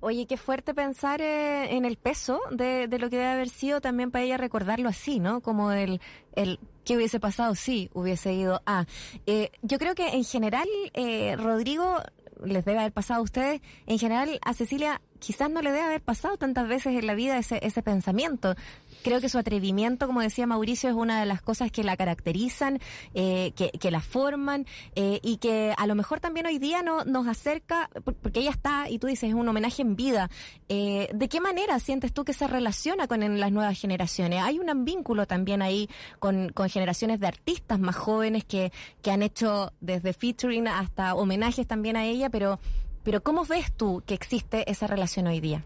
Oye, 0.00 0.26
qué 0.26 0.36
fuerte 0.36 0.74
pensar 0.74 1.20
eh, 1.20 1.74
en 1.74 1.84
el 1.84 1.96
peso 1.96 2.38
de, 2.50 2.86
de 2.86 2.98
lo 2.98 3.10
que 3.10 3.16
debe 3.16 3.30
haber 3.30 3.48
sido 3.48 3.80
también 3.80 4.12
para 4.12 4.24
ella 4.24 4.36
recordarlo 4.36 4.88
así, 4.88 5.18
¿no? 5.18 5.40
Como 5.40 5.72
el, 5.72 6.00
el 6.36 6.60
qué 6.84 6.96
hubiese 6.96 7.18
pasado 7.18 7.56
si 7.56 7.90
hubiese 7.94 8.32
ido 8.32 8.62
a. 8.66 8.84
Eh, 9.26 9.50
yo 9.62 9.78
creo 9.78 9.94
que 9.94 10.08
en 10.10 10.24
general, 10.24 10.68
eh, 10.92 11.34
Rodrigo, 11.36 11.96
les 12.44 12.64
debe 12.64 12.80
haber 12.80 12.92
pasado 12.92 13.20
a 13.20 13.24
ustedes, 13.24 13.60
en 13.86 13.98
general 13.98 14.38
a 14.44 14.54
Cecilia 14.54 15.00
quizás 15.24 15.50
no 15.50 15.62
le 15.62 15.70
debe 15.72 15.84
haber 15.84 16.00
pasado 16.02 16.36
tantas 16.36 16.68
veces 16.68 16.96
en 16.98 17.06
la 17.06 17.14
vida 17.14 17.38
ese, 17.38 17.58
ese 17.62 17.82
pensamiento. 17.82 18.54
Creo 19.02 19.20
que 19.20 19.28
su 19.28 19.38
atrevimiento, 19.38 20.06
como 20.06 20.20
decía 20.20 20.46
Mauricio, 20.46 20.88
es 20.90 20.94
una 20.96 21.20
de 21.20 21.26
las 21.26 21.42
cosas 21.42 21.70
que 21.70 21.82
la 21.84 21.96
caracterizan, 21.96 22.78
eh, 23.14 23.52
que, 23.56 23.70
que 23.70 23.90
la 23.90 24.00
forman 24.00 24.66
eh, 24.94 25.20
y 25.22 25.36
que 25.38 25.74
a 25.76 25.86
lo 25.86 25.94
mejor 25.94 26.20
también 26.20 26.46
hoy 26.46 26.58
día 26.58 26.82
no, 26.82 27.04
nos 27.04 27.26
acerca, 27.26 27.90
por- 28.04 28.14
porque 28.14 28.40
ella 28.40 28.50
está, 28.50 28.88
y 28.88 28.98
tú 28.98 29.06
dices, 29.06 29.28
es 29.30 29.34
un 29.34 29.48
homenaje 29.48 29.82
en 29.82 29.96
vida. 29.96 30.30
Eh, 30.68 31.08
¿De 31.14 31.28
qué 31.28 31.40
manera 31.40 31.78
sientes 31.78 32.12
tú 32.12 32.24
que 32.24 32.32
se 32.32 32.46
relaciona 32.46 33.06
con 33.06 33.20
las 33.40 33.52
nuevas 33.52 33.78
generaciones? 33.78 34.42
Hay 34.42 34.58
un 34.58 34.84
vínculo 34.84 35.26
también 35.26 35.62
ahí 35.62 35.88
con, 36.18 36.48
con 36.50 36.68
generaciones 36.68 37.20
de 37.20 37.26
artistas 37.26 37.78
más 37.78 37.96
jóvenes 37.96 38.44
que, 38.44 38.72
que 39.02 39.10
han 39.10 39.22
hecho 39.22 39.72
desde 39.80 40.12
featuring 40.12 40.66
hasta 40.68 41.14
homenajes 41.14 41.66
también 41.66 41.96
a 41.96 42.04
ella, 42.06 42.30
pero, 42.30 42.58
pero 43.04 43.22
¿cómo 43.22 43.44
ves 43.44 43.72
tú 43.76 44.02
que 44.06 44.14
existe 44.14 44.68
esa 44.70 44.86
relación 44.86 45.26
hoy 45.26 45.40
día? 45.40 45.64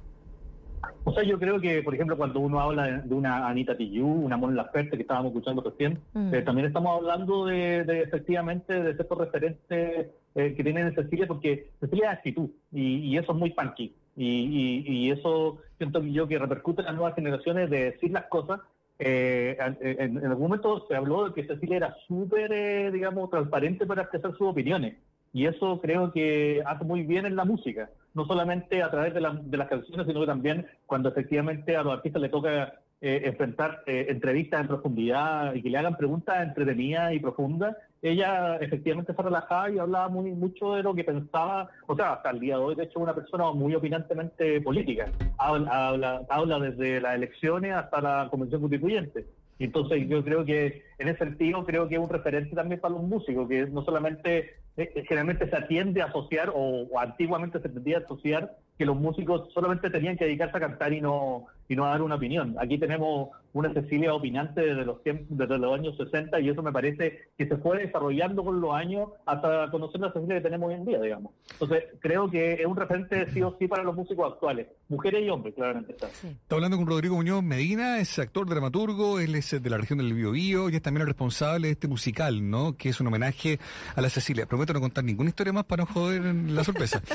O 1.04 1.12
sea, 1.12 1.22
yo 1.22 1.38
creo 1.38 1.60
que, 1.60 1.82
por 1.82 1.94
ejemplo, 1.94 2.16
cuando 2.16 2.40
uno 2.40 2.60
habla 2.60 3.00
de, 3.02 3.14
una 3.14 3.48
Anita 3.48 3.76
Tijoux, 3.76 4.24
una 4.24 4.36
Mon 4.36 4.54
Laferte 4.54 4.96
que 4.96 5.02
estábamos 5.02 5.30
escuchando 5.30 5.62
recién, 5.62 5.98
Mm. 6.12 6.34
eh, 6.34 6.42
también 6.42 6.66
estamos 6.66 6.96
hablando 6.96 7.46
de, 7.46 7.84
de, 7.84 8.02
efectivamente 8.02 8.74
de 8.82 8.94
ciertos 8.94 9.18
referentes 9.18 10.08
eh, 10.34 10.54
que 10.54 10.62
tienen 10.62 10.94
Cecilia, 10.94 11.26
porque 11.26 11.70
Cecilia 11.80 12.12
es 12.12 12.18
actitud 12.18 12.50
y, 12.72 12.96
y 12.96 13.16
eso 13.18 13.32
es 13.32 13.38
muy 13.38 13.50
punky. 13.50 13.94
Y, 14.16 14.26
y, 14.26 14.84
y 14.86 15.10
eso 15.10 15.58
siento 15.78 16.00
que 16.00 16.12
yo 16.12 16.26
que 16.28 16.38
repercute 16.38 16.82
en 16.82 16.86
las 16.86 16.94
nuevas 16.96 17.14
generaciones 17.14 17.70
de 17.70 17.92
decir 17.92 18.10
las 18.10 18.24
cosas. 18.26 18.60
Eh, 19.00 19.56
en, 19.80 20.18
en 20.18 20.26
algún 20.26 20.48
momento 20.48 20.84
se 20.88 20.96
habló 20.96 21.28
de 21.28 21.34
que 21.34 21.46
Cecilia 21.46 21.76
era 21.76 21.96
súper, 22.08 22.52
eh, 22.52 22.90
digamos, 22.90 23.30
transparente 23.30 23.86
para 23.86 24.02
expresar 24.02 24.32
sus 24.32 24.48
opiniones. 24.48 24.96
Y 25.32 25.46
eso 25.46 25.80
creo 25.80 26.12
que 26.12 26.62
hace 26.66 26.84
muy 26.84 27.02
bien 27.02 27.26
en 27.26 27.36
la 27.36 27.44
música, 27.44 27.90
no 28.14 28.26
solamente 28.26 28.82
a 28.82 28.90
través 28.90 29.14
de, 29.14 29.20
la- 29.20 29.38
de 29.42 29.56
las 29.56 29.68
canciones, 29.68 30.06
sino 30.06 30.20
que 30.20 30.26
también 30.26 30.66
cuando 30.86 31.08
efectivamente 31.10 31.76
a 31.76 31.82
los 31.82 31.92
artistas 31.92 32.22
les 32.22 32.30
toca 32.30 32.74
eh, 33.00 33.22
enfrentar 33.26 33.82
eh, 33.86 34.06
entrevistas 34.08 34.60
en 34.62 34.66
profundidad 34.68 35.54
y 35.54 35.62
que 35.62 35.70
le 35.70 35.78
hagan 35.78 35.96
preguntas 35.96 36.42
entretenidas 36.42 37.12
y 37.12 37.20
profundas, 37.20 37.76
ella 38.02 38.56
efectivamente 38.56 39.12
fue 39.12 39.24
relajada 39.24 39.70
y 39.70 39.78
hablaba 39.78 40.08
muy 40.08 40.30
mucho 40.32 40.74
de 40.74 40.82
lo 40.82 40.94
que 40.94 41.04
pensaba, 41.04 41.68
o 41.86 41.94
sea, 41.94 42.14
hasta 42.14 42.30
el 42.30 42.40
día 42.40 42.56
de 42.56 42.62
hoy, 42.62 42.74
de 42.74 42.84
hecho, 42.84 42.98
una 42.98 43.14
persona 43.14 43.52
muy 43.52 43.74
opinantemente 43.74 44.60
política. 44.62 45.06
Habla, 45.36 45.88
habla, 45.88 46.22
habla 46.28 46.58
desde 46.58 47.00
las 47.00 47.14
elecciones 47.16 47.74
hasta 47.74 48.00
la 48.00 48.28
convención 48.30 48.60
constituyente. 48.62 49.26
Entonces 49.60 50.08
yo 50.08 50.22
creo 50.24 50.44
que 50.44 50.84
en 50.98 51.08
ese 51.08 51.18
sentido 51.18 51.64
creo 51.64 51.88
que 51.88 51.96
es 51.96 52.00
un 52.00 52.08
referente 52.08 52.54
también 52.54 52.80
para 52.80 52.94
los 52.94 53.02
músicos, 53.02 53.48
que 53.48 53.66
no 53.66 53.82
solamente 53.84 54.54
eh, 54.78 55.04
generalmente 55.06 55.48
se 55.48 55.56
atiende 55.56 56.02
a 56.02 56.06
asociar 56.06 56.50
o, 56.50 56.86
o 56.90 56.98
antiguamente 56.98 57.60
se 57.60 57.68
tendía 57.68 57.98
a 57.98 58.00
asociar 58.00 58.56
que 58.78 58.86
los 58.86 58.96
músicos 58.96 59.52
solamente 59.52 59.90
tenían 59.90 60.16
que 60.16 60.24
dedicarse 60.24 60.56
a 60.56 60.60
cantar 60.60 60.92
y 60.92 61.00
no 61.00 61.46
y 61.68 61.76
no 61.76 61.84
a 61.84 61.90
dar 61.90 62.02
una 62.02 62.16
opinión. 62.16 62.56
Aquí 62.58 62.78
tenemos 62.78 63.28
una 63.52 63.72
Cecilia 63.72 64.14
opinante 64.14 64.60
desde 64.60 64.84
los 64.84 65.02
tiempos, 65.02 65.26
desde 65.30 65.58
los 65.58 65.74
años 65.74 65.96
60 65.96 66.40
y 66.40 66.48
eso 66.48 66.62
me 66.62 66.72
parece 66.72 67.28
que 67.36 67.46
se 67.46 67.56
fue 67.56 67.78
desarrollando 67.78 68.44
con 68.44 68.60
los 68.60 68.74
años 68.74 69.08
hasta 69.26 69.70
conocer 69.70 70.00
la 70.00 70.12
Cecilia 70.12 70.36
que 70.36 70.42
tenemos 70.42 70.68
hoy 70.68 70.74
en 70.74 70.84
día, 70.84 71.00
digamos. 71.00 71.32
Entonces 71.52 71.84
creo 72.00 72.30
que 72.30 72.54
es 72.54 72.66
un 72.66 72.76
referente 72.76 73.30
sí 73.32 73.42
o 73.42 73.56
sí 73.58 73.66
para 73.66 73.82
los 73.82 73.94
músicos 73.94 74.32
actuales, 74.32 74.68
mujeres 74.88 75.24
y 75.24 75.30
hombres, 75.30 75.54
claramente 75.54 75.92
está. 75.92 76.08
Está 76.08 76.54
hablando 76.54 76.76
con 76.76 76.86
Rodrigo 76.86 77.16
Muñoz 77.16 77.42
Medina, 77.42 77.98
es 77.98 78.18
actor, 78.18 78.48
dramaturgo, 78.48 79.18
él 79.18 79.34
es 79.34 79.50
de 79.62 79.70
la 79.70 79.78
región 79.78 79.98
del 79.98 80.12
Biobío 80.14 80.70
y 80.70 80.76
es 80.76 80.82
también 80.82 81.02
el 81.02 81.08
responsable 81.08 81.68
de 81.68 81.72
este 81.72 81.88
musical, 81.88 82.48
¿no? 82.48 82.76
Que 82.76 82.90
es 82.90 83.00
un 83.00 83.06
homenaje 83.06 83.58
a 83.96 84.00
la 84.00 84.10
Cecilia. 84.10 84.46
Prometo 84.46 84.72
no 84.72 84.80
contar 84.80 85.04
ninguna 85.04 85.30
historia 85.30 85.52
más 85.52 85.64
para 85.64 85.84
no 85.84 85.92
joder 85.92 86.22
la 86.22 86.64
sorpresa. 86.64 87.02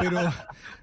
Pero, 0.00 0.18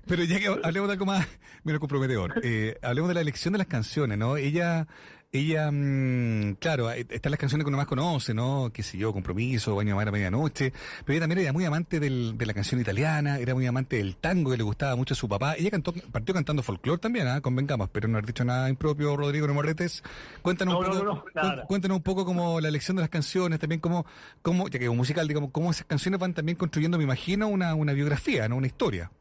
pero 0.05 0.23
ya 0.23 0.39
que 0.39 0.47
hablemos 0.47 0.87
de 0.87 0.93
algo 0.93 1.05
más 1.05 1.27
menos 1.63 1.79
comprometedor, 1.79 2.39
eh, 2.43 2.77
hablemos 2.83 3.08
de 3.09 3.15
la 3.15 3.21
elección 3.21 3.51
de 3.51 3.57
las 3.57 3.67
canciones, 3.67 4.17
¿no? 4.17 4.37
Ella 4.37 4.87
ella, 5.31 5.69
mm, 5.71 6.55
claro, 6.55 6.91
eh, 6.91 7.05
están 7.07 7.29
las 7.29 7.39
canciones 7.39 7.63
que 7.63 7.67
uno 7.67 7.77
más 7.77 7.85
conoce, 7.85 8.33
¿no? 8.33 8.71
Qué 8.73 8.81
sé 8.81 8.97
yo, 8.97 9.13
Compromiso, 9.13 9.75
Baño 9.75 9.89
de 9.89 9.95
Mar 9.95 10.07
a 10.07 10.11
Medianoche, 10.11 10.73
pero 11.05 11.13
ella 11.13 11.21
también 11.21 11.41
era 11.41 11.53
muy 11.53 11.65
amante 11.65 11.99
del, 11.99 12.35
de 12.35 12.45
la 12.47 12.53
canción 12.55 12.81
italiana, 12.81 13.37
era 13.37 13.53
muy 13.53 13.67
amante 13.67 13.97
del 13.97 14.15
tango 14.15 14.49
que 14.49 14.57
le 14.57 14.63
gustaba 14.63 14.95
mucho 14.95 15.13
a 15.13 15.17
su 15.17 15.29
papá. 15.29 15.53
Ella 15.55 15.69
cantó, 15.69 15.93
partió 15.93 16.33
cantando 16.33 16.63
folclore 16.63 16.99
también, 16.99 17.27
¿ah? 17.27 17.41
Convengamos, 17.41 17.89
pero 17.91 18.07
no 18.07 18.17
has 18.17 18.25
dicho 18.25 18.43
nada 18.43 18.69
impropio, 18.69 19.15
Rodrigo 19.15 19.47
Morretes. 19.53 20.01
Cuéntanos, 20.41 20.83
un 20.83 20.85
poco, 20.85 21.25
cuéntanos 21.67 21.97
un 21.97 22.03
poco 22.03 22.25
como 22.25 22.59
la 22.59 22.69
elección 22.69 22.97
de 22.97 23.01
las 23.01 23.09
canciones, 23.09 23.59
también 23.59 23.81
como, 23.81 24.07
como 24.41 24.67
ya 24.67 24.79
que 24.79 24.89
un 24.89 24.97
musical, 24.97 25.27
digamos, 25.27 25.51
cómo 25.51 25.69
esas 25.69 25.85
canciones 25.85 26.19
van 26.19 26.33
también 26.33 26.57
construyendo, 26.57 26.97
me 26.97 27.03
imagino, 27.03 27.49
una, 27.49 27.75
una 27.75 27.93
biografía, 27.93 28.49
¿no? 28.49 28.55
Una 28.55 28.65
historia. 28.65 29.11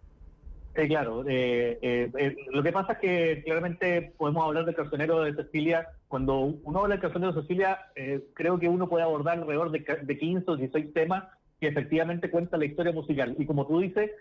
Sí, 0.78 0.86
claro. 0.86 1.24
Eh, 1.26 1.76
eh, 1.82 2.10
eh, 2.16 2.36
lo 2.52 2.62
que 2.62 2.70
pasa 2.70 2.92
es 2.92 2.98
que 3.00 3.42
claramente 3.44 4.12
podemos 4.16 4.44
hablar 4.46 4.64
del 4.64 4.76
cancionero 4.76 5.24
de 5.24 5.34
Cecilia. 5.34 5.88
Cuando 6.06 6.38
uno 6.38 6.78
habla 6.78 6.94
del 6.94 7.02
cancionero 7.02 7.32
de 7.32 7.42
Cecilia, 7.42 7.80
creo 8.34 8.60
que 8.60 8.68
uno 8.68 8.88
puede 8.88 9.02
abordar 9.02 9.38
alrededor 9.38 9.72
de, 9.72 9.84
de 10.02 10.18
15 10.18 10.48
o 10.48 10.56
16 10.56 10.92
temas 10.94 11.24
que 11.60 11.66
efectivamente 11.66 12.30
cuentan 12.30 12.60
la 12.60 12.66
historia 12.66 12.92
musical. 12.92 13.34
Y 13.36 13.44
como 13.44 13.66
tú 13.66 13.80
dices, 13.80 14.12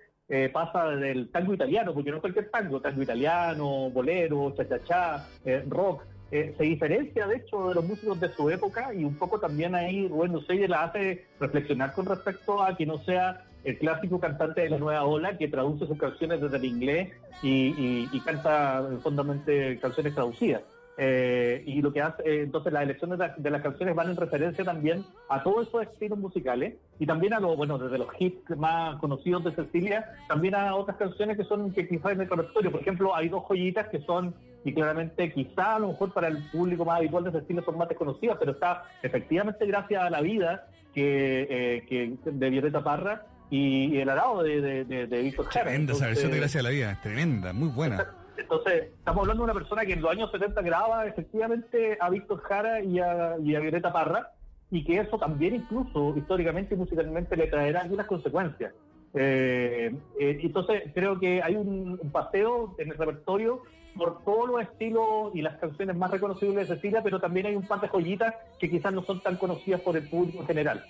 pasa 0.51 0.87
del 0.87 1.29
tango 1.29 1.53
italiano, 1.53 1.93
porque 1.93 2.09
no 2.09 2.21
cualquier 2.21 2.49
tango, 2.49 2.81
tango 2.81 3.03
italiano, 3.03 3.91
bolero, 3.91 4.51
cha-cha-cha, 4.57 5.27
rock. 5.69 6.05
se 6.31 6.63
diferencia, 6.63 7.27
de 7.27 7.35
hecho, 7.35 7.69
de 7.69 7.75
los 7.75 7.85
músicos 7.85 8.19
de 8.19 8.29
su 8.29 8.49
época 8.49 8.95
y 8.95 9.03
un 9.03 9.15
poco 9.15 9.39
también 9.39 9.75
ahí 9.75 10.07
Rubén 10.07 10.31
Dusseyer 10.31 10.71
la 10.71 10.85
hace 10.85 11.27
reflexionar 11.39 11.93
con 11.93 12.07
respecto 12.07 12.63
a 12.63 12.75
que 12.75 12.87
no 12.87 12.97
sea 13.03 13.43
el 13.67 13.77
clásico 13.77 14.17
cantante 14.17 14.61
de 14.61 14.69
la 14.69 14.77
nueva 14.77 15.03
ola 15.03 15.37
que 15.37 15.49
traduce 15.49 15.85
sus 15.85 15.97
canciones 15.97 16.39
desde 16.39 16.55
el 16.55 16.63
inglés 16.63 17.09
y, 17.43 18.07
canta 18.21 18.81
fondamentalmente 19.03 19.77
canciones 19.79 20.15
traducidas. 20.15 20.61
Eh, 20.99 21.63
y 21.65 21.81
lo 21.81 21.93
que 21.93 22.01
hace, 22.01 22.23
eh, 22.23 22.41
entonces 22.43 22.73
las 22.73 22.81
elecciones 22.83 23.19
de, 23.37 23.49
las 23.51 23.61
canciones 23.61 23.93
van 23.93 24.09
en 24.09 24.15
referencia 24.15 24.63
también 24.63 25.05
a 25.29 25.43
todos 25.43 25.67
esos 25.67 25.83
estilos 25.83 26.17
musicales 26.17 26.75
y 26.97 27.05
también 27.05 27.33
a 27.33 27.39
los, 27.39 27.55
bueno, 27.55 27.77
desde 27.77 27.99
los 27.99 28.07
hits 28.17 28.57
más 28.57 28.95
conocidos 28.99 29.43
de 29.43 29.51
Cecilia, 29.51 30.11
también 30.27 30.55
a 30.55 30.73
otras 30.73 30.97
canciones 30.97 31.37
que 31.37 31.43
son 31.43 31.71
que 31.73 31.87
quizás 31.87 32.13
en 32.13 32.21
el 32.21 32.29
repertorio. 32.29 32.71
Por 32.71 32.81
ejemplo, 32.81 33.13
hay 33.13 33.27
dos 33.27 33.43
joyitas 33.43 33.89
que 33.89 33.99
son, 34.01 34.33
y 34.63 34.73
claramente 34.73 35.31
quizá 35.33 35.75
a 35.75 35.79
lo 35.79 35.89
mejor 35.89 36.13
para 36.13 36.29
el 36.29 36.37
público 36.51 36.85
más 36.85 36.99
habitual 36.99 37.25
de 37.25 37.31
Cecilia 37.31 37.61
son 37.63 37.77
más 37.77 37.89
desconocidas, 37.89 38.37
pero 38.39 38.53
está 38.53 38.85
efectivamente 39.03 39.67
gracias 39.67 40.01
a 40.01 40.09
la 40.09 40.21
vida 40.21 40.67
que, 40.95 41.47
eh, 41.49 41.85
que 41.87 42.15
de 42.31 42.49
Violeta 42.49 42.83
Parra, 42.83 43.25
y, 43.49 43.97
el 43.97 44.09
arado 44.09 44.43
de, 44.43 44.85
de, 44.85 45.21
Víctor 45.21 45.45
Jara. 45.45 45.65
Tremenda 45.65 45.93
esa 45.93 46.07
versión 46.07 46.31
de 46.31 46.37
Gracia 46.37 46.59
a 46.59 46.63
la 46.63 46.69
Vida, 46.69 46.99
tremenda, 47.01 47.53
muy 47.53 47.69
buena. 47.69 48.05
Entonces, 48.37 48.89
estamos 48.97 49.21
hablando 49.21 49.43
de 49.43 49.51
una 49.51 49.59
persona 49.59 49.85
que 49.85 49.93
en 49.93 50.01
los 50.01 50.11
años 50.11 50.31
70 50.31 50.61
grababa 50.61 51.05
efectivamente 51.07 51.97
a 51.99 52.09
Víctor 52.09 52.41
Jara 52.41 52.81
y 52.81 52.99
a, 52.99 53.35
y 53.43 53.55
a 53.55 53.59
Violeta 53.59 53.91
Parra, 53.91 54.31
y 54.69 54.83
que 54.83 54.99
eso 54.99 55.17
también 55.17 55.55
incluso 55.55 56.15
históricamente 56.17 56.75
y 56.75 56.77
musicalmente 56.77 57.35
le 57.35 57.47
traerá 57.47 57.81
algunas 57.81 58.05
consecuencias. 58.05 58.73
Eh, 59.13 59.95
eh, 60.19 60.39
entonces, 60.41 60.83
creo 60.93 61.19
que 61.19 61.41
hay 61.41 61.55
un, 61.55 61.97
paseo 62.11 62.75
en 62.77 62.91
el 62.91 62.97
repertorio 62.97 63.63
por 63.95 64.23
todos 64.23 64.47
los 64.49 64.61
estilos 64.61 65.31
y 65.33 65.41
las 65.41 65.57
canciones 65.57 65.95
más 65.95 66.11
reconocibles 66.11 66.67
de 66.67 66.75
Cecilia, 66.75 67.01
pero 67.01 67.19
también 67.19 67.47
hay 67.47 67.55
un 67.55 67.65
par 67.65 67.81
de 67.81 67.87
joyitas 67.87 68.35
que 68.59 68.69
quizás 68.69 68.93
no 68.93 69.03
son 69.03 69.21
tan 69.21 69.37
conocidas 69.37 69.81
por 69.81 69.97
el 69.97 70.07
público 70.07 70.41
en 70.41 70.47
general. 70.47 70.85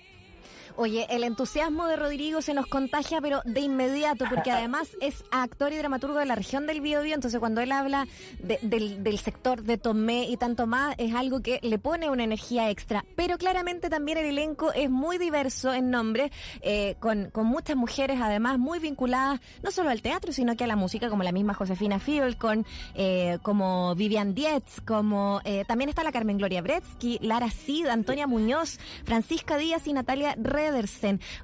Oye, 0.80 1.08
el 1.10 1.24
entusiasmo 1.24 1.88
de 1.88 1.96
Rodrigo 1.96 2.40
se 2.40 2.54
nos 2.54 2.68
contagia, 2.68 3.20
pero 3.20 3.42
de 3.44 3.62
inmediato, 3.62 4.26
porque 4.30 4.52
además 4.52 4.88
es 5.00 5.24
actor 5.32 5.72
y 5.72 5.76
dramaturgo 5.76 6.20
de 6.20 6.24
la 6.24 6.36
región 6.36 6.68
del 6.68 6.80
Biobío, 6.80 7.16
entonces 7.16 7.40
cuando 7.40 7.60
él 7.60 7.72
habla 7.72 8.06
del, 8.38 9.18
sector 9.18 9.64
de 9.64 9.76
Tomé 9.76 10.28
y 10.30 10.36
tanto 10.36 10.68
más, 10.68 10.94
es 10.98 11.16
algo 11.16 11.40
que 11.40 11.58
le 11.64 11.80
pone 11.80 12.10
una 12.10 12.22
energía 12.22 12.70
extra. 12.70 13.04
Pero 13.16 13.38
claramente 13.38 13.90
también 13.90 14.18
el 14.18 14.26
elenco 14.26 14.72
es 14.72 14.88
muy 14.88 15.18
diverso 15.18 15.74
en 15.74 15.90
nombre, 15.90 16.30
eh, 16.60 16.94
con, 17.00 17.32
muchas 17.34 17.74
mujeres 17.74 18.20
además 18.22 18.60
muy 18.60 18.78
vinculadas 18.78 19.40
no 19.64 19.72
solo 19.72 19.90
al 19.90 20.00
teatro, 20.00 20.30
sino 20.32 20.54
que 20.54 20.62
a 20.62 20.68
la 20.68 20.76
música, 20.76 21.10
como 21.10 21.24
la 21.24 21.32
misma 21.32 21.54
Josefina 21.54 21.98
Fiol, 21.98 22.36
con, 22.36 22.64
eh, 22.94 23.38
como 23.42 23.96
Vivian 23.96 24.32
Dietz, 24.32 24.80
como 24.86 25.40
eh, 25.44 25.64
también 25.66 25.88
está 25.88 26.04
la 26.04 26.12
Carmen 26.12 26.38
Gloria 26.38 26.62
Bretsky, 26.62 27.18
Lara 27.20 27.50
Cid, 27.50 27.88
Antonia 27.88 28.28
Muñoz, 28.28 28.78
Francisca 29.02 29.56
Díaz 29.56 29.84
y 29.88 29.92
Natalia 29.92 30.36
Red 30.38 30.67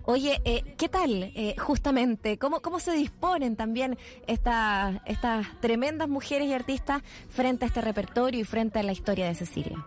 Oye, 0.05 0.41
eh, 0.45 0.75
¿qué 0.77 0.89
tal 0.89 1.33
eh, 1.35 1.55
justamente? 1.59 2.39
¿Cómo, 2.39 2.61
¿Cómo 2.61 2.79
se 2.79 2.93
disponen 2.93 3.57
también 3.57 3.97
estas 4.27 5.01
estas 5.07 5.47
tremendas 5.61 6.09
mujeres 6.09 6.49
y 6.49 6.53
artistas 6.53 7.03
frente 7.29 7.65
a 7.65 7.69
este 7.69 7.81
repertorio 7.81 8.41
y 8.41 8.45
frente 8.45 8.79
a 8.79 8.83
la 8.83 8.93
historia 8.93 9.27
de 9.27 9.35
Cecilia? 9.35 9.85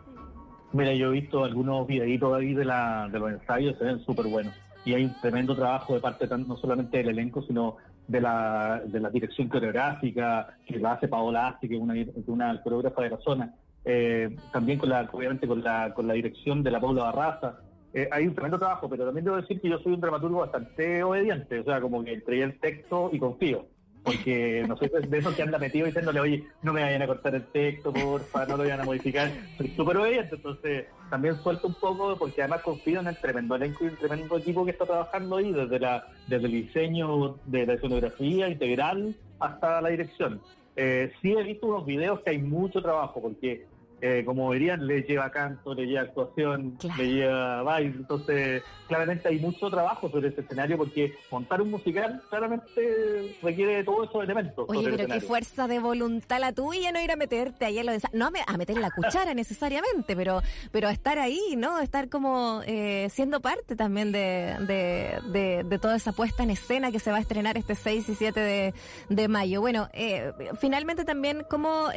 Mira, 0.73 0.93
yo 0.93 1.07
he 1.07 1.11
visto 1.11 1.43
algunos 1.43 1.87
videitos 1.87 2.35
ahí 2.35 2.53
de, 2.53 2.65
la, 2.65 3.07
de 3.11 3.19
los 3.19 3.31
ensayos, 3.31 3.77
se 3.77 3.85
ven 3.85 3.99
súper 4.05 4.27
buenos. 4.27 4.53
Y 4.85 4.93
hay 4.93 5.05
un 5.05 5.19
tremendo 5.21 5.55
trabajo 5.55 5.93
de 5.93 5.99
parte 5.99 6.27
no 6.27 6.57
solamente 6.57 6.97
del 6.97 7.09
elenco, 7.09 7.41
sino 7.41 7.77
de 8.07 8.21
la, 8.21 8.81
de 8.85 8.99
la 8.99 9.09
dirección 9.09 9.49
coreográfica, 9.49 10.57
que 10.65 10.79
la 10.79 10.93
hace 10.93 11.07
Paola 11.07 11.47
Asti, 11.47 11.67
que 11.67 11.75
es 11.75 11.81
una, 11.81 11.93
una 12.27 12.61
coreógrafa 12.61 13.01
de 13.01 13.09
la 13.09 13.17
zona. 13.17 13.53
Eh, 13.83 14.35
también 14.51 14.79
con 14.79 14.89
la, 14.89 15.07
obviamente 15.11 15.47
con 15.47 15.63
la, 15.63 15.93
con 15.93 16.07
la 16.07 16.13
dirección 16.13 16.63
de 16.63 16.71
la 16.71 16.79
Paula 16.79 17.03
Barraza, 17.03 17.59
eh, 17.93 18.07
hay 18.11 18.27
un 18.27 18.33
tremendo 18.33 18.59
trabajo, 18.59 18.89
pero 18.89 19.05
también 19.05 19.25
debo 19.25 19.37
decir 19.37 19.59
que 19.61 19.69
yo 19.69 19.79
soy 19.79 19.93
un 19.93 20.01
dramaturgo 20.01 20.39
bastante 20.39 21.03
obediente, 21.03 21.59
o 21.59 21.63
sea, 21.63 21.81
como 21.81 22.03
que 22.03 22.13
entregué 22.13 22.43
el 22.43 22.59
texto 22.59 23.09
y 23.11 23.19
confío. 23.19 23.65
Porque 24.03 24.63
no 24.65 24.77
soy 24.77 24.89
de 24.89 25.17
esos 25.17 25.35
que 25.35 25.41
anda 25.41 25.57
metido 25.57 25.85
diciéndole, 25.85 26.21
oye, 26.21 26.43
no 26.61 26.71
me 26.71 26.81
vayan 26.81 27.01
a 27.01 27.07
cortar 27.07 27.35
el 27.35 27.43
texto, 27.47 27.91
porfa, 27.91 28.45
no 28.45 28.55
lo 28.55 28.63
vayan 28.63 28.79
a 28.79 28.85
modificar. 28.85 29.29
Soy 29.57 29.67
súper 29.75 29.97
obediente, 29.97 30.35
entonces 30.35 30.85
también 31.09 31.35
suelto 31.43 31.67
un 31.67 31.73
poco, 31.73 32.15
porque 32.17 32.41
además 32.41 32.61
confío 32.61 33.01
en 33.01 33.07
el 33.07 33.17
tremendo 33.17 33.55
elenco 33.55 33.83
y 33.83 33.87
el 33.87 33.97
tremendo 33.97 34.37
equipo 34.37 34.63
que 34.63 34.71
está 34.71 34.85
trabajando 34.85 35.37
ahí, 35.37 35.51
desde, 35.51 35.79
la, 35.79 36.07
desde 36.25 36.45
el 36.45 36.51
diseño 36.53 37.35
de 37.45 37.65
la 37.65 37.73
escenografía 37.73 38.47
integral 38.47 39.13
hasta 39.39 39.81
la 39.81 39.89
dirección. 39.89 40.39
Eh, 40.77 41.11
sí 41.21 41.33
he 41.33 41.43
visto 41.43 41.67
unos 41.67 41.85
videos 41.85 42.21
que 42.21 42.29
hay 42.29 42.37
mucho 42.37 42.81
trabajo, 42.81 43.21
porque 43.21 43.65
eh, 43.99 44.23
como 44.25 44.49
verían, 44.49 44.85
le 44.85 45.01
lleva 45.01 45.31
canto, 45.31 45.73
le 45.73 45.87
lleva 45.87 46.01
actuación, 46.01 46.77
le 46.97 47.07
lleva 47.07 47.63
baile. 47.63 47.95
Entonces, 47.97 48.63
claramente 48.87 49.27
hay 49.27 49.39
mucho 49.39 49.69
trabajo 49.69 50.09
sobre 50.09 50.29
ese 50.29 50.41
escenario 50.41 50.77
porque 50.77 51.13
montar 51.31 51.61
un 51.61 51.71
musical 51.71 52.21
claramente 52.29 53.35
requiere 53.41 53.77
de 53.77 53.83
todos 53.83 54.09
esos 54.09 54.23
elementos. 54.23 54.65
Oye, 54.67 54.89
pero 54.91 55.07
qué 55.07 55.21
fuerza 55.21 55.67
de 55.67 55.79
voluntad 55.79 56.39
la 56.39 56.53
tuya 56.53 56.91
no 56.91 57.01
ir 57.01 57.11
a 57.11 57.15
meterte 57.15 57.65
ahí 57.65 57.79
en 57.79 57.87
lo 57.87 57.91
de... 57.91 57.99
No 58.13 58.29
a 58.45 58.57
meter 58.57 58.77
la 58.77 58.91
cuchara 58.91 59.33
necesariamente, 59.35 60.15
pero 60.15 60.41
pero 60.71 60.87
a 60.87 60.91
estar 60.91 61.17
ahí, 61.17 61.55
¿no? 61.57 61.79
Estar 61.79 62.09
como 62.09 62.61
eh, 62.65 63.09
siendo 63.09 63.41
parte 63.41 63.75
también 63.75 64.11
de, 64.11 64.55
de, 64.59 65.79
toda 65.79 65.95
esa 65.95 66.11
puesta 66.11 66.43
en 66.43 66.51
escena 66.51 66.91
que 66.91 66.99
se 66.99 67.11
va 67.11 67.17
a 67.17 67.21
estrenar 67.21 67.57
este 67.57 67.75
6 67.75 68.09
y 68.09 68.15
7 68.15 68.73
de, 69.09 69.27
mayo. 69.27 69.61
Bueno, 69.61 69.89
eh, 69.93 70.31
finalmente 70.59 71.03
también, 71.03 71.43
¿cómo, 71.49 71.87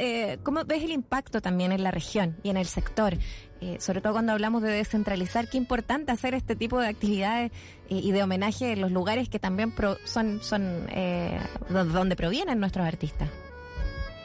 ¿cómo 0.43 0.65
ves 0.65 0.83
el 0.83 0.91
impacto 0.91 1.41
también 1.41 1.71
en 1.71 1.83
la 1.83 1.90
región 1.91 2.37
y 2.43 2.49
en 2.49 2.57
el 2.57 2.65
sector. 2.65 3.13
Eh, 3.61 3.77
sobre 3.79 4.01
todo 4.01 4.13
cuando 4.13 4.31
hablamos 4.31 4.63
de 4.63 4.71
descentralizar, 4.71 5.47
qué 5.47 5.57
importante 5.57 6.11
hacer 6.11 6.33
este 6.33 6.55
tipo 6.55 6.79
de 6.79 6.87
actividades 6.87 7.51
eh, 7.89 7.99
y 8.01 8.11
de 8.11 8.23
homenaje 8.23 8.71
en 8.71 8.81
los 8.81 8.91
lugares 8.91 9.29
que 9.29 9.37
también 9.37 9.71
son, 10.05 10.41
son 10.41 10.87
eh, 10.89 11.39
donde 11.69 12.15
provienen 12.15 12.59
nuestros 12.59 12.87
artistas. 12.87 13.29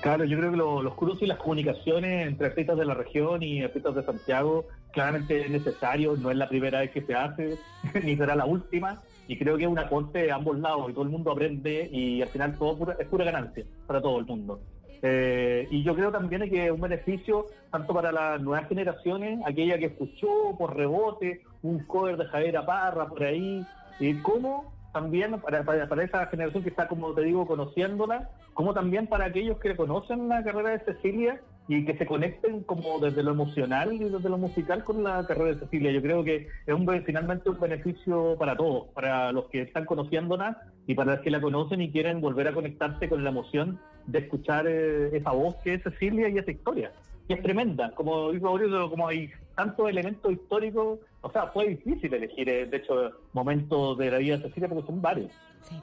Claro, 0.01 0.25
yo 0.25 0.39
creo 0.39 0.53
que 0.53 0.57
los 0.57 0.95
cruces 0.95 1.23
y 1.23 1.27
las 1.27 1.39
comunicaciones 1.39 2.29
entre 2.29 2.47
artistas 2.47 2.79
de 2.79 2.85
la 2.85 2.95
región 2.95 3.43
y 3.43 3.63
artistas 3.63 3.95
de 3.95 4.05
Santiago 4.05 4.67
claramente 4.93 5.41
es 5.41 5.51
necesario, 5.51 6.17
no 6.17 6.31
es 6.31 6.37
la 6.37 6.49
primera 6.49 6.81
vez 6.81 6.91
que 6.93 7.03
se 7.03 7.15
hace, 7.15 7.59
ni 8.05 8.17
será 8.17 8.37
la 8.37 8.47
última, 8.47 9.03
y 9.29 9.37
creo 9.37 9.57
que 9.57 9.65
es 9.65 9.69
un 9.69 9.79
aporte 9.79 10.21
de 10.21 10.33
ambos 10.33 10.59
lados 10.59 10.91
y 10.91 10.93
todo 10.93 11.05
el 11.05 11.11
mundo 11.11 11.33
aprende 11.33 11.89
y 11.93 12.23
al 12.23 12.29
final 12.29 12.57
todo 12.57 12.95
es 12.99 13.07
pura 13.09 13.25
ganancia 13.25 13.65
para 13.87 14.01
todo 14.01 14.19
el 14.21 14.27
mundo. 14.27 14.61
Eh, 15.03 15.69
y 15.71 15.83
yo 15.83 15.95
creo 15.95 16.11
también 16.11 16.49
que 16.49 16.67
es 16.67 16.71
un 16.71 16.81
beneficio 16.81 17.47
tanto 17.71 17.93
para 17.93 18.13
las 18.13 18.41
nuevas 18.41 18.69
generaciones, 18.69 19.41
aquella 19.45 19.79
que 19.79 19.87
escuchó 19.87 20.57
por 20.59 20.77
rebote 20.77 21.43
un 21.63 21.81
cover 21.85 22.17
de 22.17 22.27
Javier 22.27 22.65
Parra 22.65 23.07
por 23.07 23.23
ahí, 23.23 23.65
y 23.99 24.15
como 24.15 24.73
también 24.93 25.39
para, 25.41 25.63
para, 25.63 26.05
esa 26.05 26.27
generación 26.27 26.63
que 26.63 26.71
está, 26.71 26.89
como 26.89 27.13
te 27.13 27.23
digo, 27.23 27.47
conociéndola, 27.47 28.31
como 28.55 28.73
también 28.73 29.07
para 29.07 29.27
aquellos 29.27 29.59
que 29.59 29.77
conocen 29.77 30.29
la 30.29 30.43
carrera 30.43 30.71
de 30.71 30.79
Cecilia 30.81 31.41
y 31.69 31.85
que 31.85 31.97
se 31.97 32.07
conecten 32.07 32.63
como 32.63 32.99
desde 33.01 33.23
lo 33.23 33.33
emocional 33.33 33.93
y 33.93 33.99
desde 33.99 34.29
lo 34.29 34.39
musical 34.39 34.85
con 34.85 35.03
la 35.03 35.27
carrera 35.27 35.55
de 35.55 35.61
Cecilia. 35.61 35.91
Yo 35.91 36.01
creo 36.01 36.23
que 36.23 36.49
es 36.67 36.75
un 36.75 36.87
finalmente 37.05 37.51
un 37.51 37.59
beneficio 37.59 38.37
para 38.39 38.57
todos, 38.57 38.87
para 38.95 39.33
los 39.33 39.47
que 39.47 39.63
están 39.63 39.85
conociéndola 39.85 40.63
y 40.87 40.95
para 40.95 41.15
los 41.15 41.23
que 41.23 41.31
la 41.31 41.41
conocen 41.41 41.81
y 41.81 41.91
quieren 41.91 42.21
volver 42.21 42.49
a 42.49 42.55
conectarse 42.55 43.09
con 43.09 43.25
la 43.25 43.31
emoción 43.31 43.81
de 44.07 44.21
escuchar 44.21 44.67
eh, 44.69 45.17
esa 45.17 45.33
voz 45.33 45.57
que 45.65 45.75
es 45.75 45.83
Cecilia 45.83 46.29
y 46.29 46.39
esa 46.39 46.53
historia. 46.53 46.93
Y 47.29 47.33
es 47.33 47.43
tremenda, 47.43 47.91
como 47.91 48.31
digo, 48.31 48.89
como 48.89 49.09
hay 49.09 49.31
tantos 49.57 49.89
elementos 49.89 50.33
históricos, 50.33 51.01
o 51.23 51.31
sea, 51.33 51.49
fue 51.49 51.71
difícil 51.71 52.15
elegir, 52.15 52.49
eh, 52.49 52.67
de 52.67 52.77
hecho, 52.77 53.11
momentos 53.33 53.99
de 53.99 54.13
la 54.13 54.19
vida 54.19 54.37
de 54.37 54.45
Cecilia 54.45 54.69
porque 54.69 54.87
son 54.87 55.03
varios. 55.03 55.33
Sí. 55.63 55.75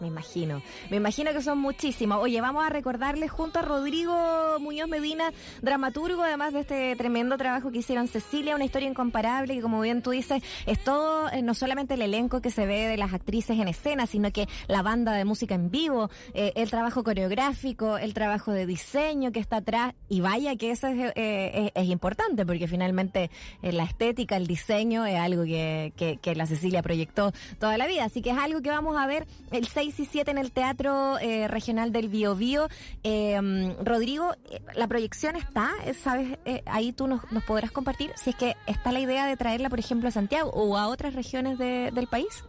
Me 0.00 0.08
imagino, 0.08 0.60
me 0.90 0.96
imagino 0.96 1.32
que 1.32 1.40
son 1.40 1.58
muchísimos. 1.58 2.18
Oye, 2.20 2.40
vamos 2.40 2.64
a 2.64 2.68
recordarles 2.68 3.30
junto 3.30 3.60
a 3.60 3.62
Rodrigo 3.62 4.58
Muñoz 4.58 4.88
Medina, 4.88 5.32
dramaturgo, 5.62 6.22
además 6.22 6.52
de 6.52 6.60
este 6.60 6.96
tremendo 6.96 7.38
trabajo 7.38 7.70
que 7.70 7.78
hicieron 7.78 8.08
Cecilia, 8.08 8.56
una 8.56 8.64
historia 8.64 8.88
incomparable, 8.88 9.54
que 9.54 9.62
como 9.62 9.80
bien 9.80 10.02
tú 10.02 10.10
dices, 10.10 10.42
es 10.66 10.82
todo, 10.82 11.30
eh, 11.30 11.42
no 11.42 11.54
solamente 11.54 11.94
el 11.94 12.02
elenco 12.02 12.40
que 12.40 12.50
se 12.50 12.66
ve 12.66 12.88
de 12.88 12.96
las 12.96 13.14
actrices 13.14 13.58
en 13.58 13.68
escena, 13.68 14.06
sino 14.06 14.32
que 14.32 14.48
la 14.66 14.82
banda 14.82 15.12
de 15.12 15.24
música 15.24 15.54
en 15.54 15.70
vivo, 15.70 16.10
eh, 16.34 16.52
el 16.56 16.70
trabajo 16.70 17.04
coreográfico, 17.04 17.96
el 17.96 18.14
trabajo 18.14 18.50
de 18.50 18.66
diseño 18.66 19.30
que 19.30 19.38
está 19.38 19.58
atrás, 19.58 19.94
y 20.08 20.20
vaya 20.20 20.56
que 20.56 20.72
eso 20.72 20.88
es, 20.88 21.12
eh, 21.14 21.70
importante, 21.84 22.44
porque 22.44 22.66
finalmente 22.66 23.30
la 23.62 23.84
estética, 23.84 24.36
el 24.36 24.46
diseño 24.46 25.06
es 25.06 25.18
algo 25.18 25.44
que, 25.44 25.92
que, 25.96 26.16
que 26.16 26.34
la 26.34 26.46
Cecilia 26.46 26.82
proyectó 26.82 27.32
toda 27.60 27.78
la 27.78 27.86
vida, 27.86 28.04
así 28.04 28.22
que 28.22 28.30
es 28.30 28.38
algo 28.38 28.60
que 28.60 28.70
vamos 28.70 28.96
a 28.96 29.06
ver 29.06 29.26
el 29.52 29.68
6 29.68 29.83
6 29.84 30.00
y 30.00 30.06
7 30.06 30.30
en 30.30 30.38
el 30.38 30.50
Teatro 30.50 31.18
eh, 31.18 31.46
Regional 31.46 31.92
del 31.92 32.08
Bio 32.08 32.34
Bio. 32.34 32.68
Eh, 33.02 33.38
Rodrigo, 33.82 34.32
eh, 34.50 34.60
la 34.74 34.86
proyección 34.86 35.36
está, 35.36 35.72
¿sabes? 36.02 36.38
ahí 36.64 36.92
tú 36.92 37.06
nos, 37.06 37.30
nos, 37.32 37.44
podrás 37.44 37.70
compartir 37.70 38.10
si 38.16 38.30
es 38.30 38.36
que 38.36 38.56
está 38.66 38.92
la 38.92 39.00
idea 39.00 39.26
de 39.26 39.36
traerla, 39.36 39.68
por 39.68 39.78
ejemplo, 39.78 40.08
a 40.08 40.12
Santiago 40.12 40.50
o 40.50 40.78
a 40.78 40.88
otras 40.88 41.14
regiones 41.14 41.58
de, 41.58 41.90
del 41.92 42.06
país. 42.06 42.44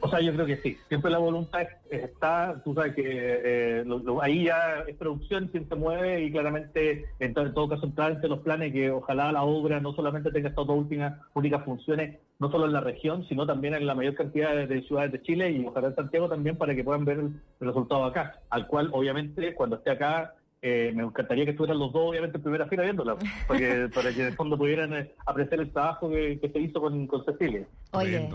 O 0.00 0.08
sea, 0.08 0.20
yo 0.20 0.32
creo 0.32 0.46
que 0.46 0.56
sí. 0.58 0.76
Siempre 0.88 1.10
la 1.10 1.18
voluntad 1.18 1.62
está, 1.90 2.60
tú 2.64 2.74
sabes 2.74 2.94
que 2.94 3.02
eh, 3.04 3.84
ahí 4.20 4.44
ya 4.44 4.84
es 4.86 4.96
producción 4.96 5.48
quien 5.48 5.68
se 5.68 5.74
mueve 5.74 6.24
y 6.24 6.32
claramente 6.32 7.06
en 7.18 7.34
todo, 7.34 7.68
caso 7.68 7.86
entrar 7.86 8.12
entre 8.12 8.28
los 8.28 8.40
planes 8.40 8.72
que 8.72 8.90
ojalá 8.90 9.32
la 9.32 9.42
obra 9.42 9.80
no 9.80 9.92
solamente 9.94 10.30
tenga 10.30 10.48
estas 10.48 10.66
dos 10.66 10.76
últimas, 10.76 11.18
únicas 11.34 11.64
funciones, 11.64 12.18
no 12.38 12.50
solo 12.50 12.66
en 12.66 12.72
la 12.72 12.80
región, 12.80 13.26
sino 13.28 13.46
también 13.46 13.74
en 13.74 13.86
la 13.86 13.94
mayor 13.94 14.14
cantidad 14.14 14.54
de, 14.54 14.82
ciudades 14.82 15.12
de 15.12 15.22
Chile 15.22 15.50
y 15.50 15.64
ojalá 15.64 15.88
en 15.88 15.96
Santiago 15.96 16.28
también 16.28 16.56
para 16.56 16.74
que 16.74 16.84
puedan 16.84 17.04
ver 17.04 17.18
el, 17.20 17.40
resultado 17.60 18.04
acá, 18.04 18.40
al 18.50 18.66
cual 18.66 18.90
obviamente 18.92 19.54
cuando 19.54 19.76
esté 19.76 19.90
acá 19.90 20.34
eh, 20.60 20.92
me 20.94 21.02
encantaría 21.02 21.44
que 21.44 21.50
estuvieran 21.50 21.78
los 21.78 21.92
dos, 21.92 22.10
obviamente, 22.10 22.38
en 22.38 22.42
primera 22.42 22.66
fila 22.66 22.82
viéndola, 22.84 23.16
para 23.46 23.60
que, 23.60 23.88
para 23.94 24.12
que 24.12 24.20
en 24.22 24.26
el 24.28 24.34
fondo 24.34 24.56
pudieran 24.56 24.94
eh, 24.94 25.12
apreciar 25.26 25.60
el 25.60 25.70
trabajo 25.70 26.08
que, 26.08 26.50
se 26.50 26.58
hizo 26.58 26.80
con, 26.80 27.06
con 27.06 27.22
Cecilia. 27.24 27.66
Oye, 27.92 28.30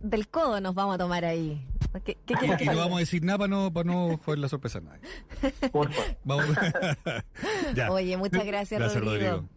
del 0.00 0.28
codo 0.28 0.60
nos 0.60 0.74
vamos 0.74 0.94
a 0.94 0.98
tomar 0.98 1.24
ahí. 1.24 1.64
¿Qué, 2.04 2.16
y 2.28 2.66
no 2.66 2.76
vamos 2.76 2.96
a 2.98 3.00
decir 3.00 3.24
nada 3.24 3.38
para 3.38 3.48
no, 3.48 3.72
para 3.72 3.90
no 3.90 4.20
la 4.36 4.48
sorpresa 4.48 4.78
a 4.78 4.82
nadie. 4.82 5.00
Por 5.72 5.90
favor. 5.92 6.44
Oye, 7.90 8.16
muchas 8.16 8.44
gracias, 8.44 8.80
gracias 8.80 9.04
Rodrigo. 9.04 9.48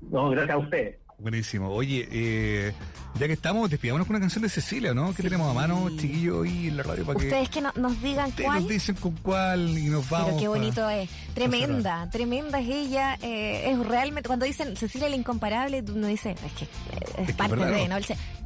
No, 0.00 0.30
gracias 0.30 0.54
a 0.54 0.58
usted. 0.58 0.96
Buenísimo. 1.22 1.68
Oye, 1.70 2.08
eh, 2.10 2.72
ya 3.14 3.26
que 3.28 3.34
estamos, 3.34 3.70
despidámonos 3.70 4.08
con 4.08 4.16
una 4.16 4.22
canción 4.22 4.42
de 4.42 4.48
Cecilia, 4.48 4.92
¿no? 4.92 5.14
¿Qué 5.14 5.22
tenemos 5.22 5.48
a 5.48 5.54
mano, 5.54 5.88
chiquillo, 5.96 6.42
ahí 6.42 6.66
en 6.68 6.78
la 6.78 6.82
radio 6.82 7.04
para 7.04 7.18
Ustedes 7.18 7.48
que, 7.48 7.60
nos 7.60 8.02
digan 8.02 8.30
Ustedes 8.30 8.46
cuál. 8.46 8.60
nos 8.62 8.68
dicen 8.68 8.94
con 8.96 9.12
cuál 9.16 9.78
y 9.78 9.84
nos 9.84 10.08
vamos. 10.10 10.30
Pero 10.30 10.40
qué 10.40 10.48
bonito 10.48 10.88
es. 10.90 11.08
Tremenda, 11.34 12.10
tremenda 12.10 12.58
es 12.58 12.68
ella. 12.68 13.18
Eh, 13.22 13.70
es 13.70 13.86
realmente, 13.86 14.26
cuando 14.26 14.46
dicen 14.46 14.76
Cecilia 14.76 15.08
la 15.08 15.16
incomparable, 15.16 15.84
uno 15.94 16.08
dice, 16.08 16.32
es 16.32 16.52
que 16.52 16.64
es, 16.64 17.28
es 17.28 17.34
parte 17.36 17.56
de, 17.56 17.88
¿no? 17.88 17.96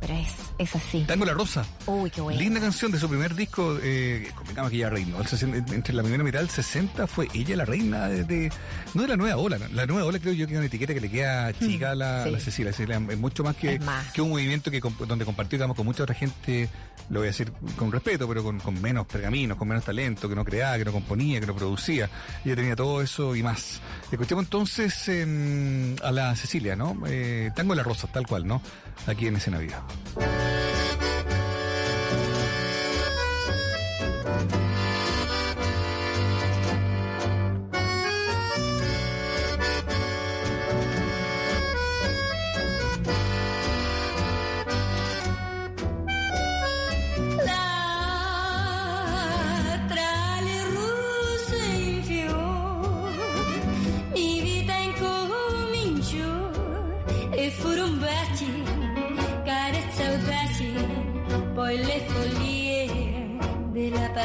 pero 0.01 0.15
es, 0.15 0.35
es 0.59 0.77
así. 0.77 1.05
Tango 1.07 1.25
la 1.25 1.33
Rosa. 1.33 1.65
Uy, 1.87 2.11
qué 2.11 2.21
bueno. 2.21 2.39
Linda 2.39 2.61
canción 2.61 2.93
de 2.93 2.99
su 2.99 3.09
primer 3.09 3.35
disco, 3.35 3.79
eh, 3.83 4.31
convengamos 4.35 4.71
que 4.71 4.77
ella 4.77 4.91
reinó. 4.91 5.19
Entre 5.21 5.95
la 5.95 6.03
primera 6.03 6.23
mitad 6.23 6.41
del 6.41 6.51
60 6.51 7.07
fue 7.07 7.29
ella 7.35 7.57
la 7.57 7.65
reina 7.65 8.09
de, 8.09 8.51
no 8.95 9.03
de 9.03 9.09
la 9.09 9.17
nueva 9.17 9.37
ola. 9.37 9.59
La 9.73 9.87
nueva 9.87 10.05
ola 10.05 10.19
creo 10.19 10.35
yo 10.35 10.47
que 10.47 10.53
es 10.53 10.59
una 10.59 10.67
etiqueta 10.67 10.93
que 10.93 11.01
le 11.01 11.11
queda 11.11 11.53
chica 11.55 11.93
a 11.93 11.95
la, 11.95 12.27
la 12.27 12.41
Cecilia. 12.41 12.66
Es 12.69 13.19
mucho 13.19 13.45
más 13.45 13.57
que, 13.57 13.81
que 14.13 14.23
un 14.23 14.31
movimiento 14.31 14.71
que 14.71 14.81
donde 15.07 15.25
compartió 15.25 15.59
digamos, 15.59 15.77
con 15.77 15.87
mucha 15.87 16.03
otra 16.03 16.15
gente, 16.15 16.69
lo 17.11 17.21
voy 17.21 17.29
a 17.29 17.31
decir 17.31 17.53
con 17.77 17.93
respeto, 17.93 18.27
pero 18.29 18.43
con, 18.43 18.59
con 18.61 18.81
menos 18.81 19.07
pergaminos, 19.07 19.57
con 19.57 19.69
menos 19.69 19.85
talento, 19.85 20.29
que 20.29 20.35
no 20.35 20.45
creaba, 20.45 20.79
que 20.79 20.85
no 20.85 20.93
componía, 20.93 21.41
que 21.41 21.47
no 21.47 21.55
producía. 21.55 22.09
Ella 22.45 22.57
tenía 22.57 22.77
todo 22.77 23.03
eso 23.03 23.35
y 23.35 23.43
más. 23.43 23.81
Escuchemos 24.11 24.45
entonces 24.45 25.09
em, 25.09 25.97
a 26.03 26.11
la 26.13 26.35
Cecilia, 26.37 26.77
¿no? 26.77 26.97
Eh, 27.07 27.51
Tango 27.55 27.75
la 27.75 27.83
Rosa, 27.83 28.09
tal 28.09 28.27
cual, 28.27 28.47
¿no? 28.47 28.61
Aquí 29.07 29.27
en 29.27 29.37
Escena 29.37 29.59
Vida. 29.59 29.83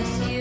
as 0.02 0.32
you. 0.32 0.40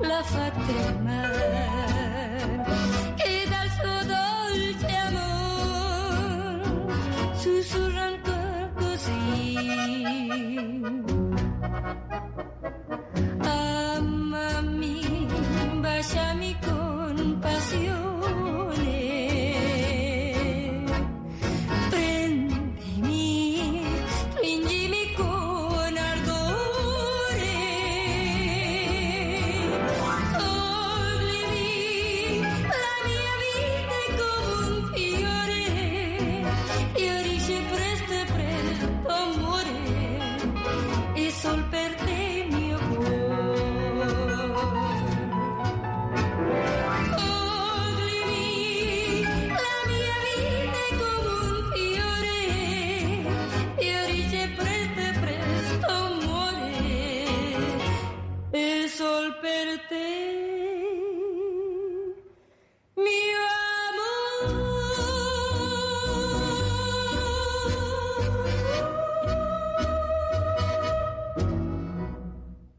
la 0.00 0.22
fa 0.22 0.50
tremare 0.66 1.60
e 3.16 3.46
dal 3.48 3.68
suo 3.78 3.98
dolce 4.14 4.90
amore 5.08 6.66
sussurra 7.34 8.02
ancora 8.04 8.70
così 8.74 9.56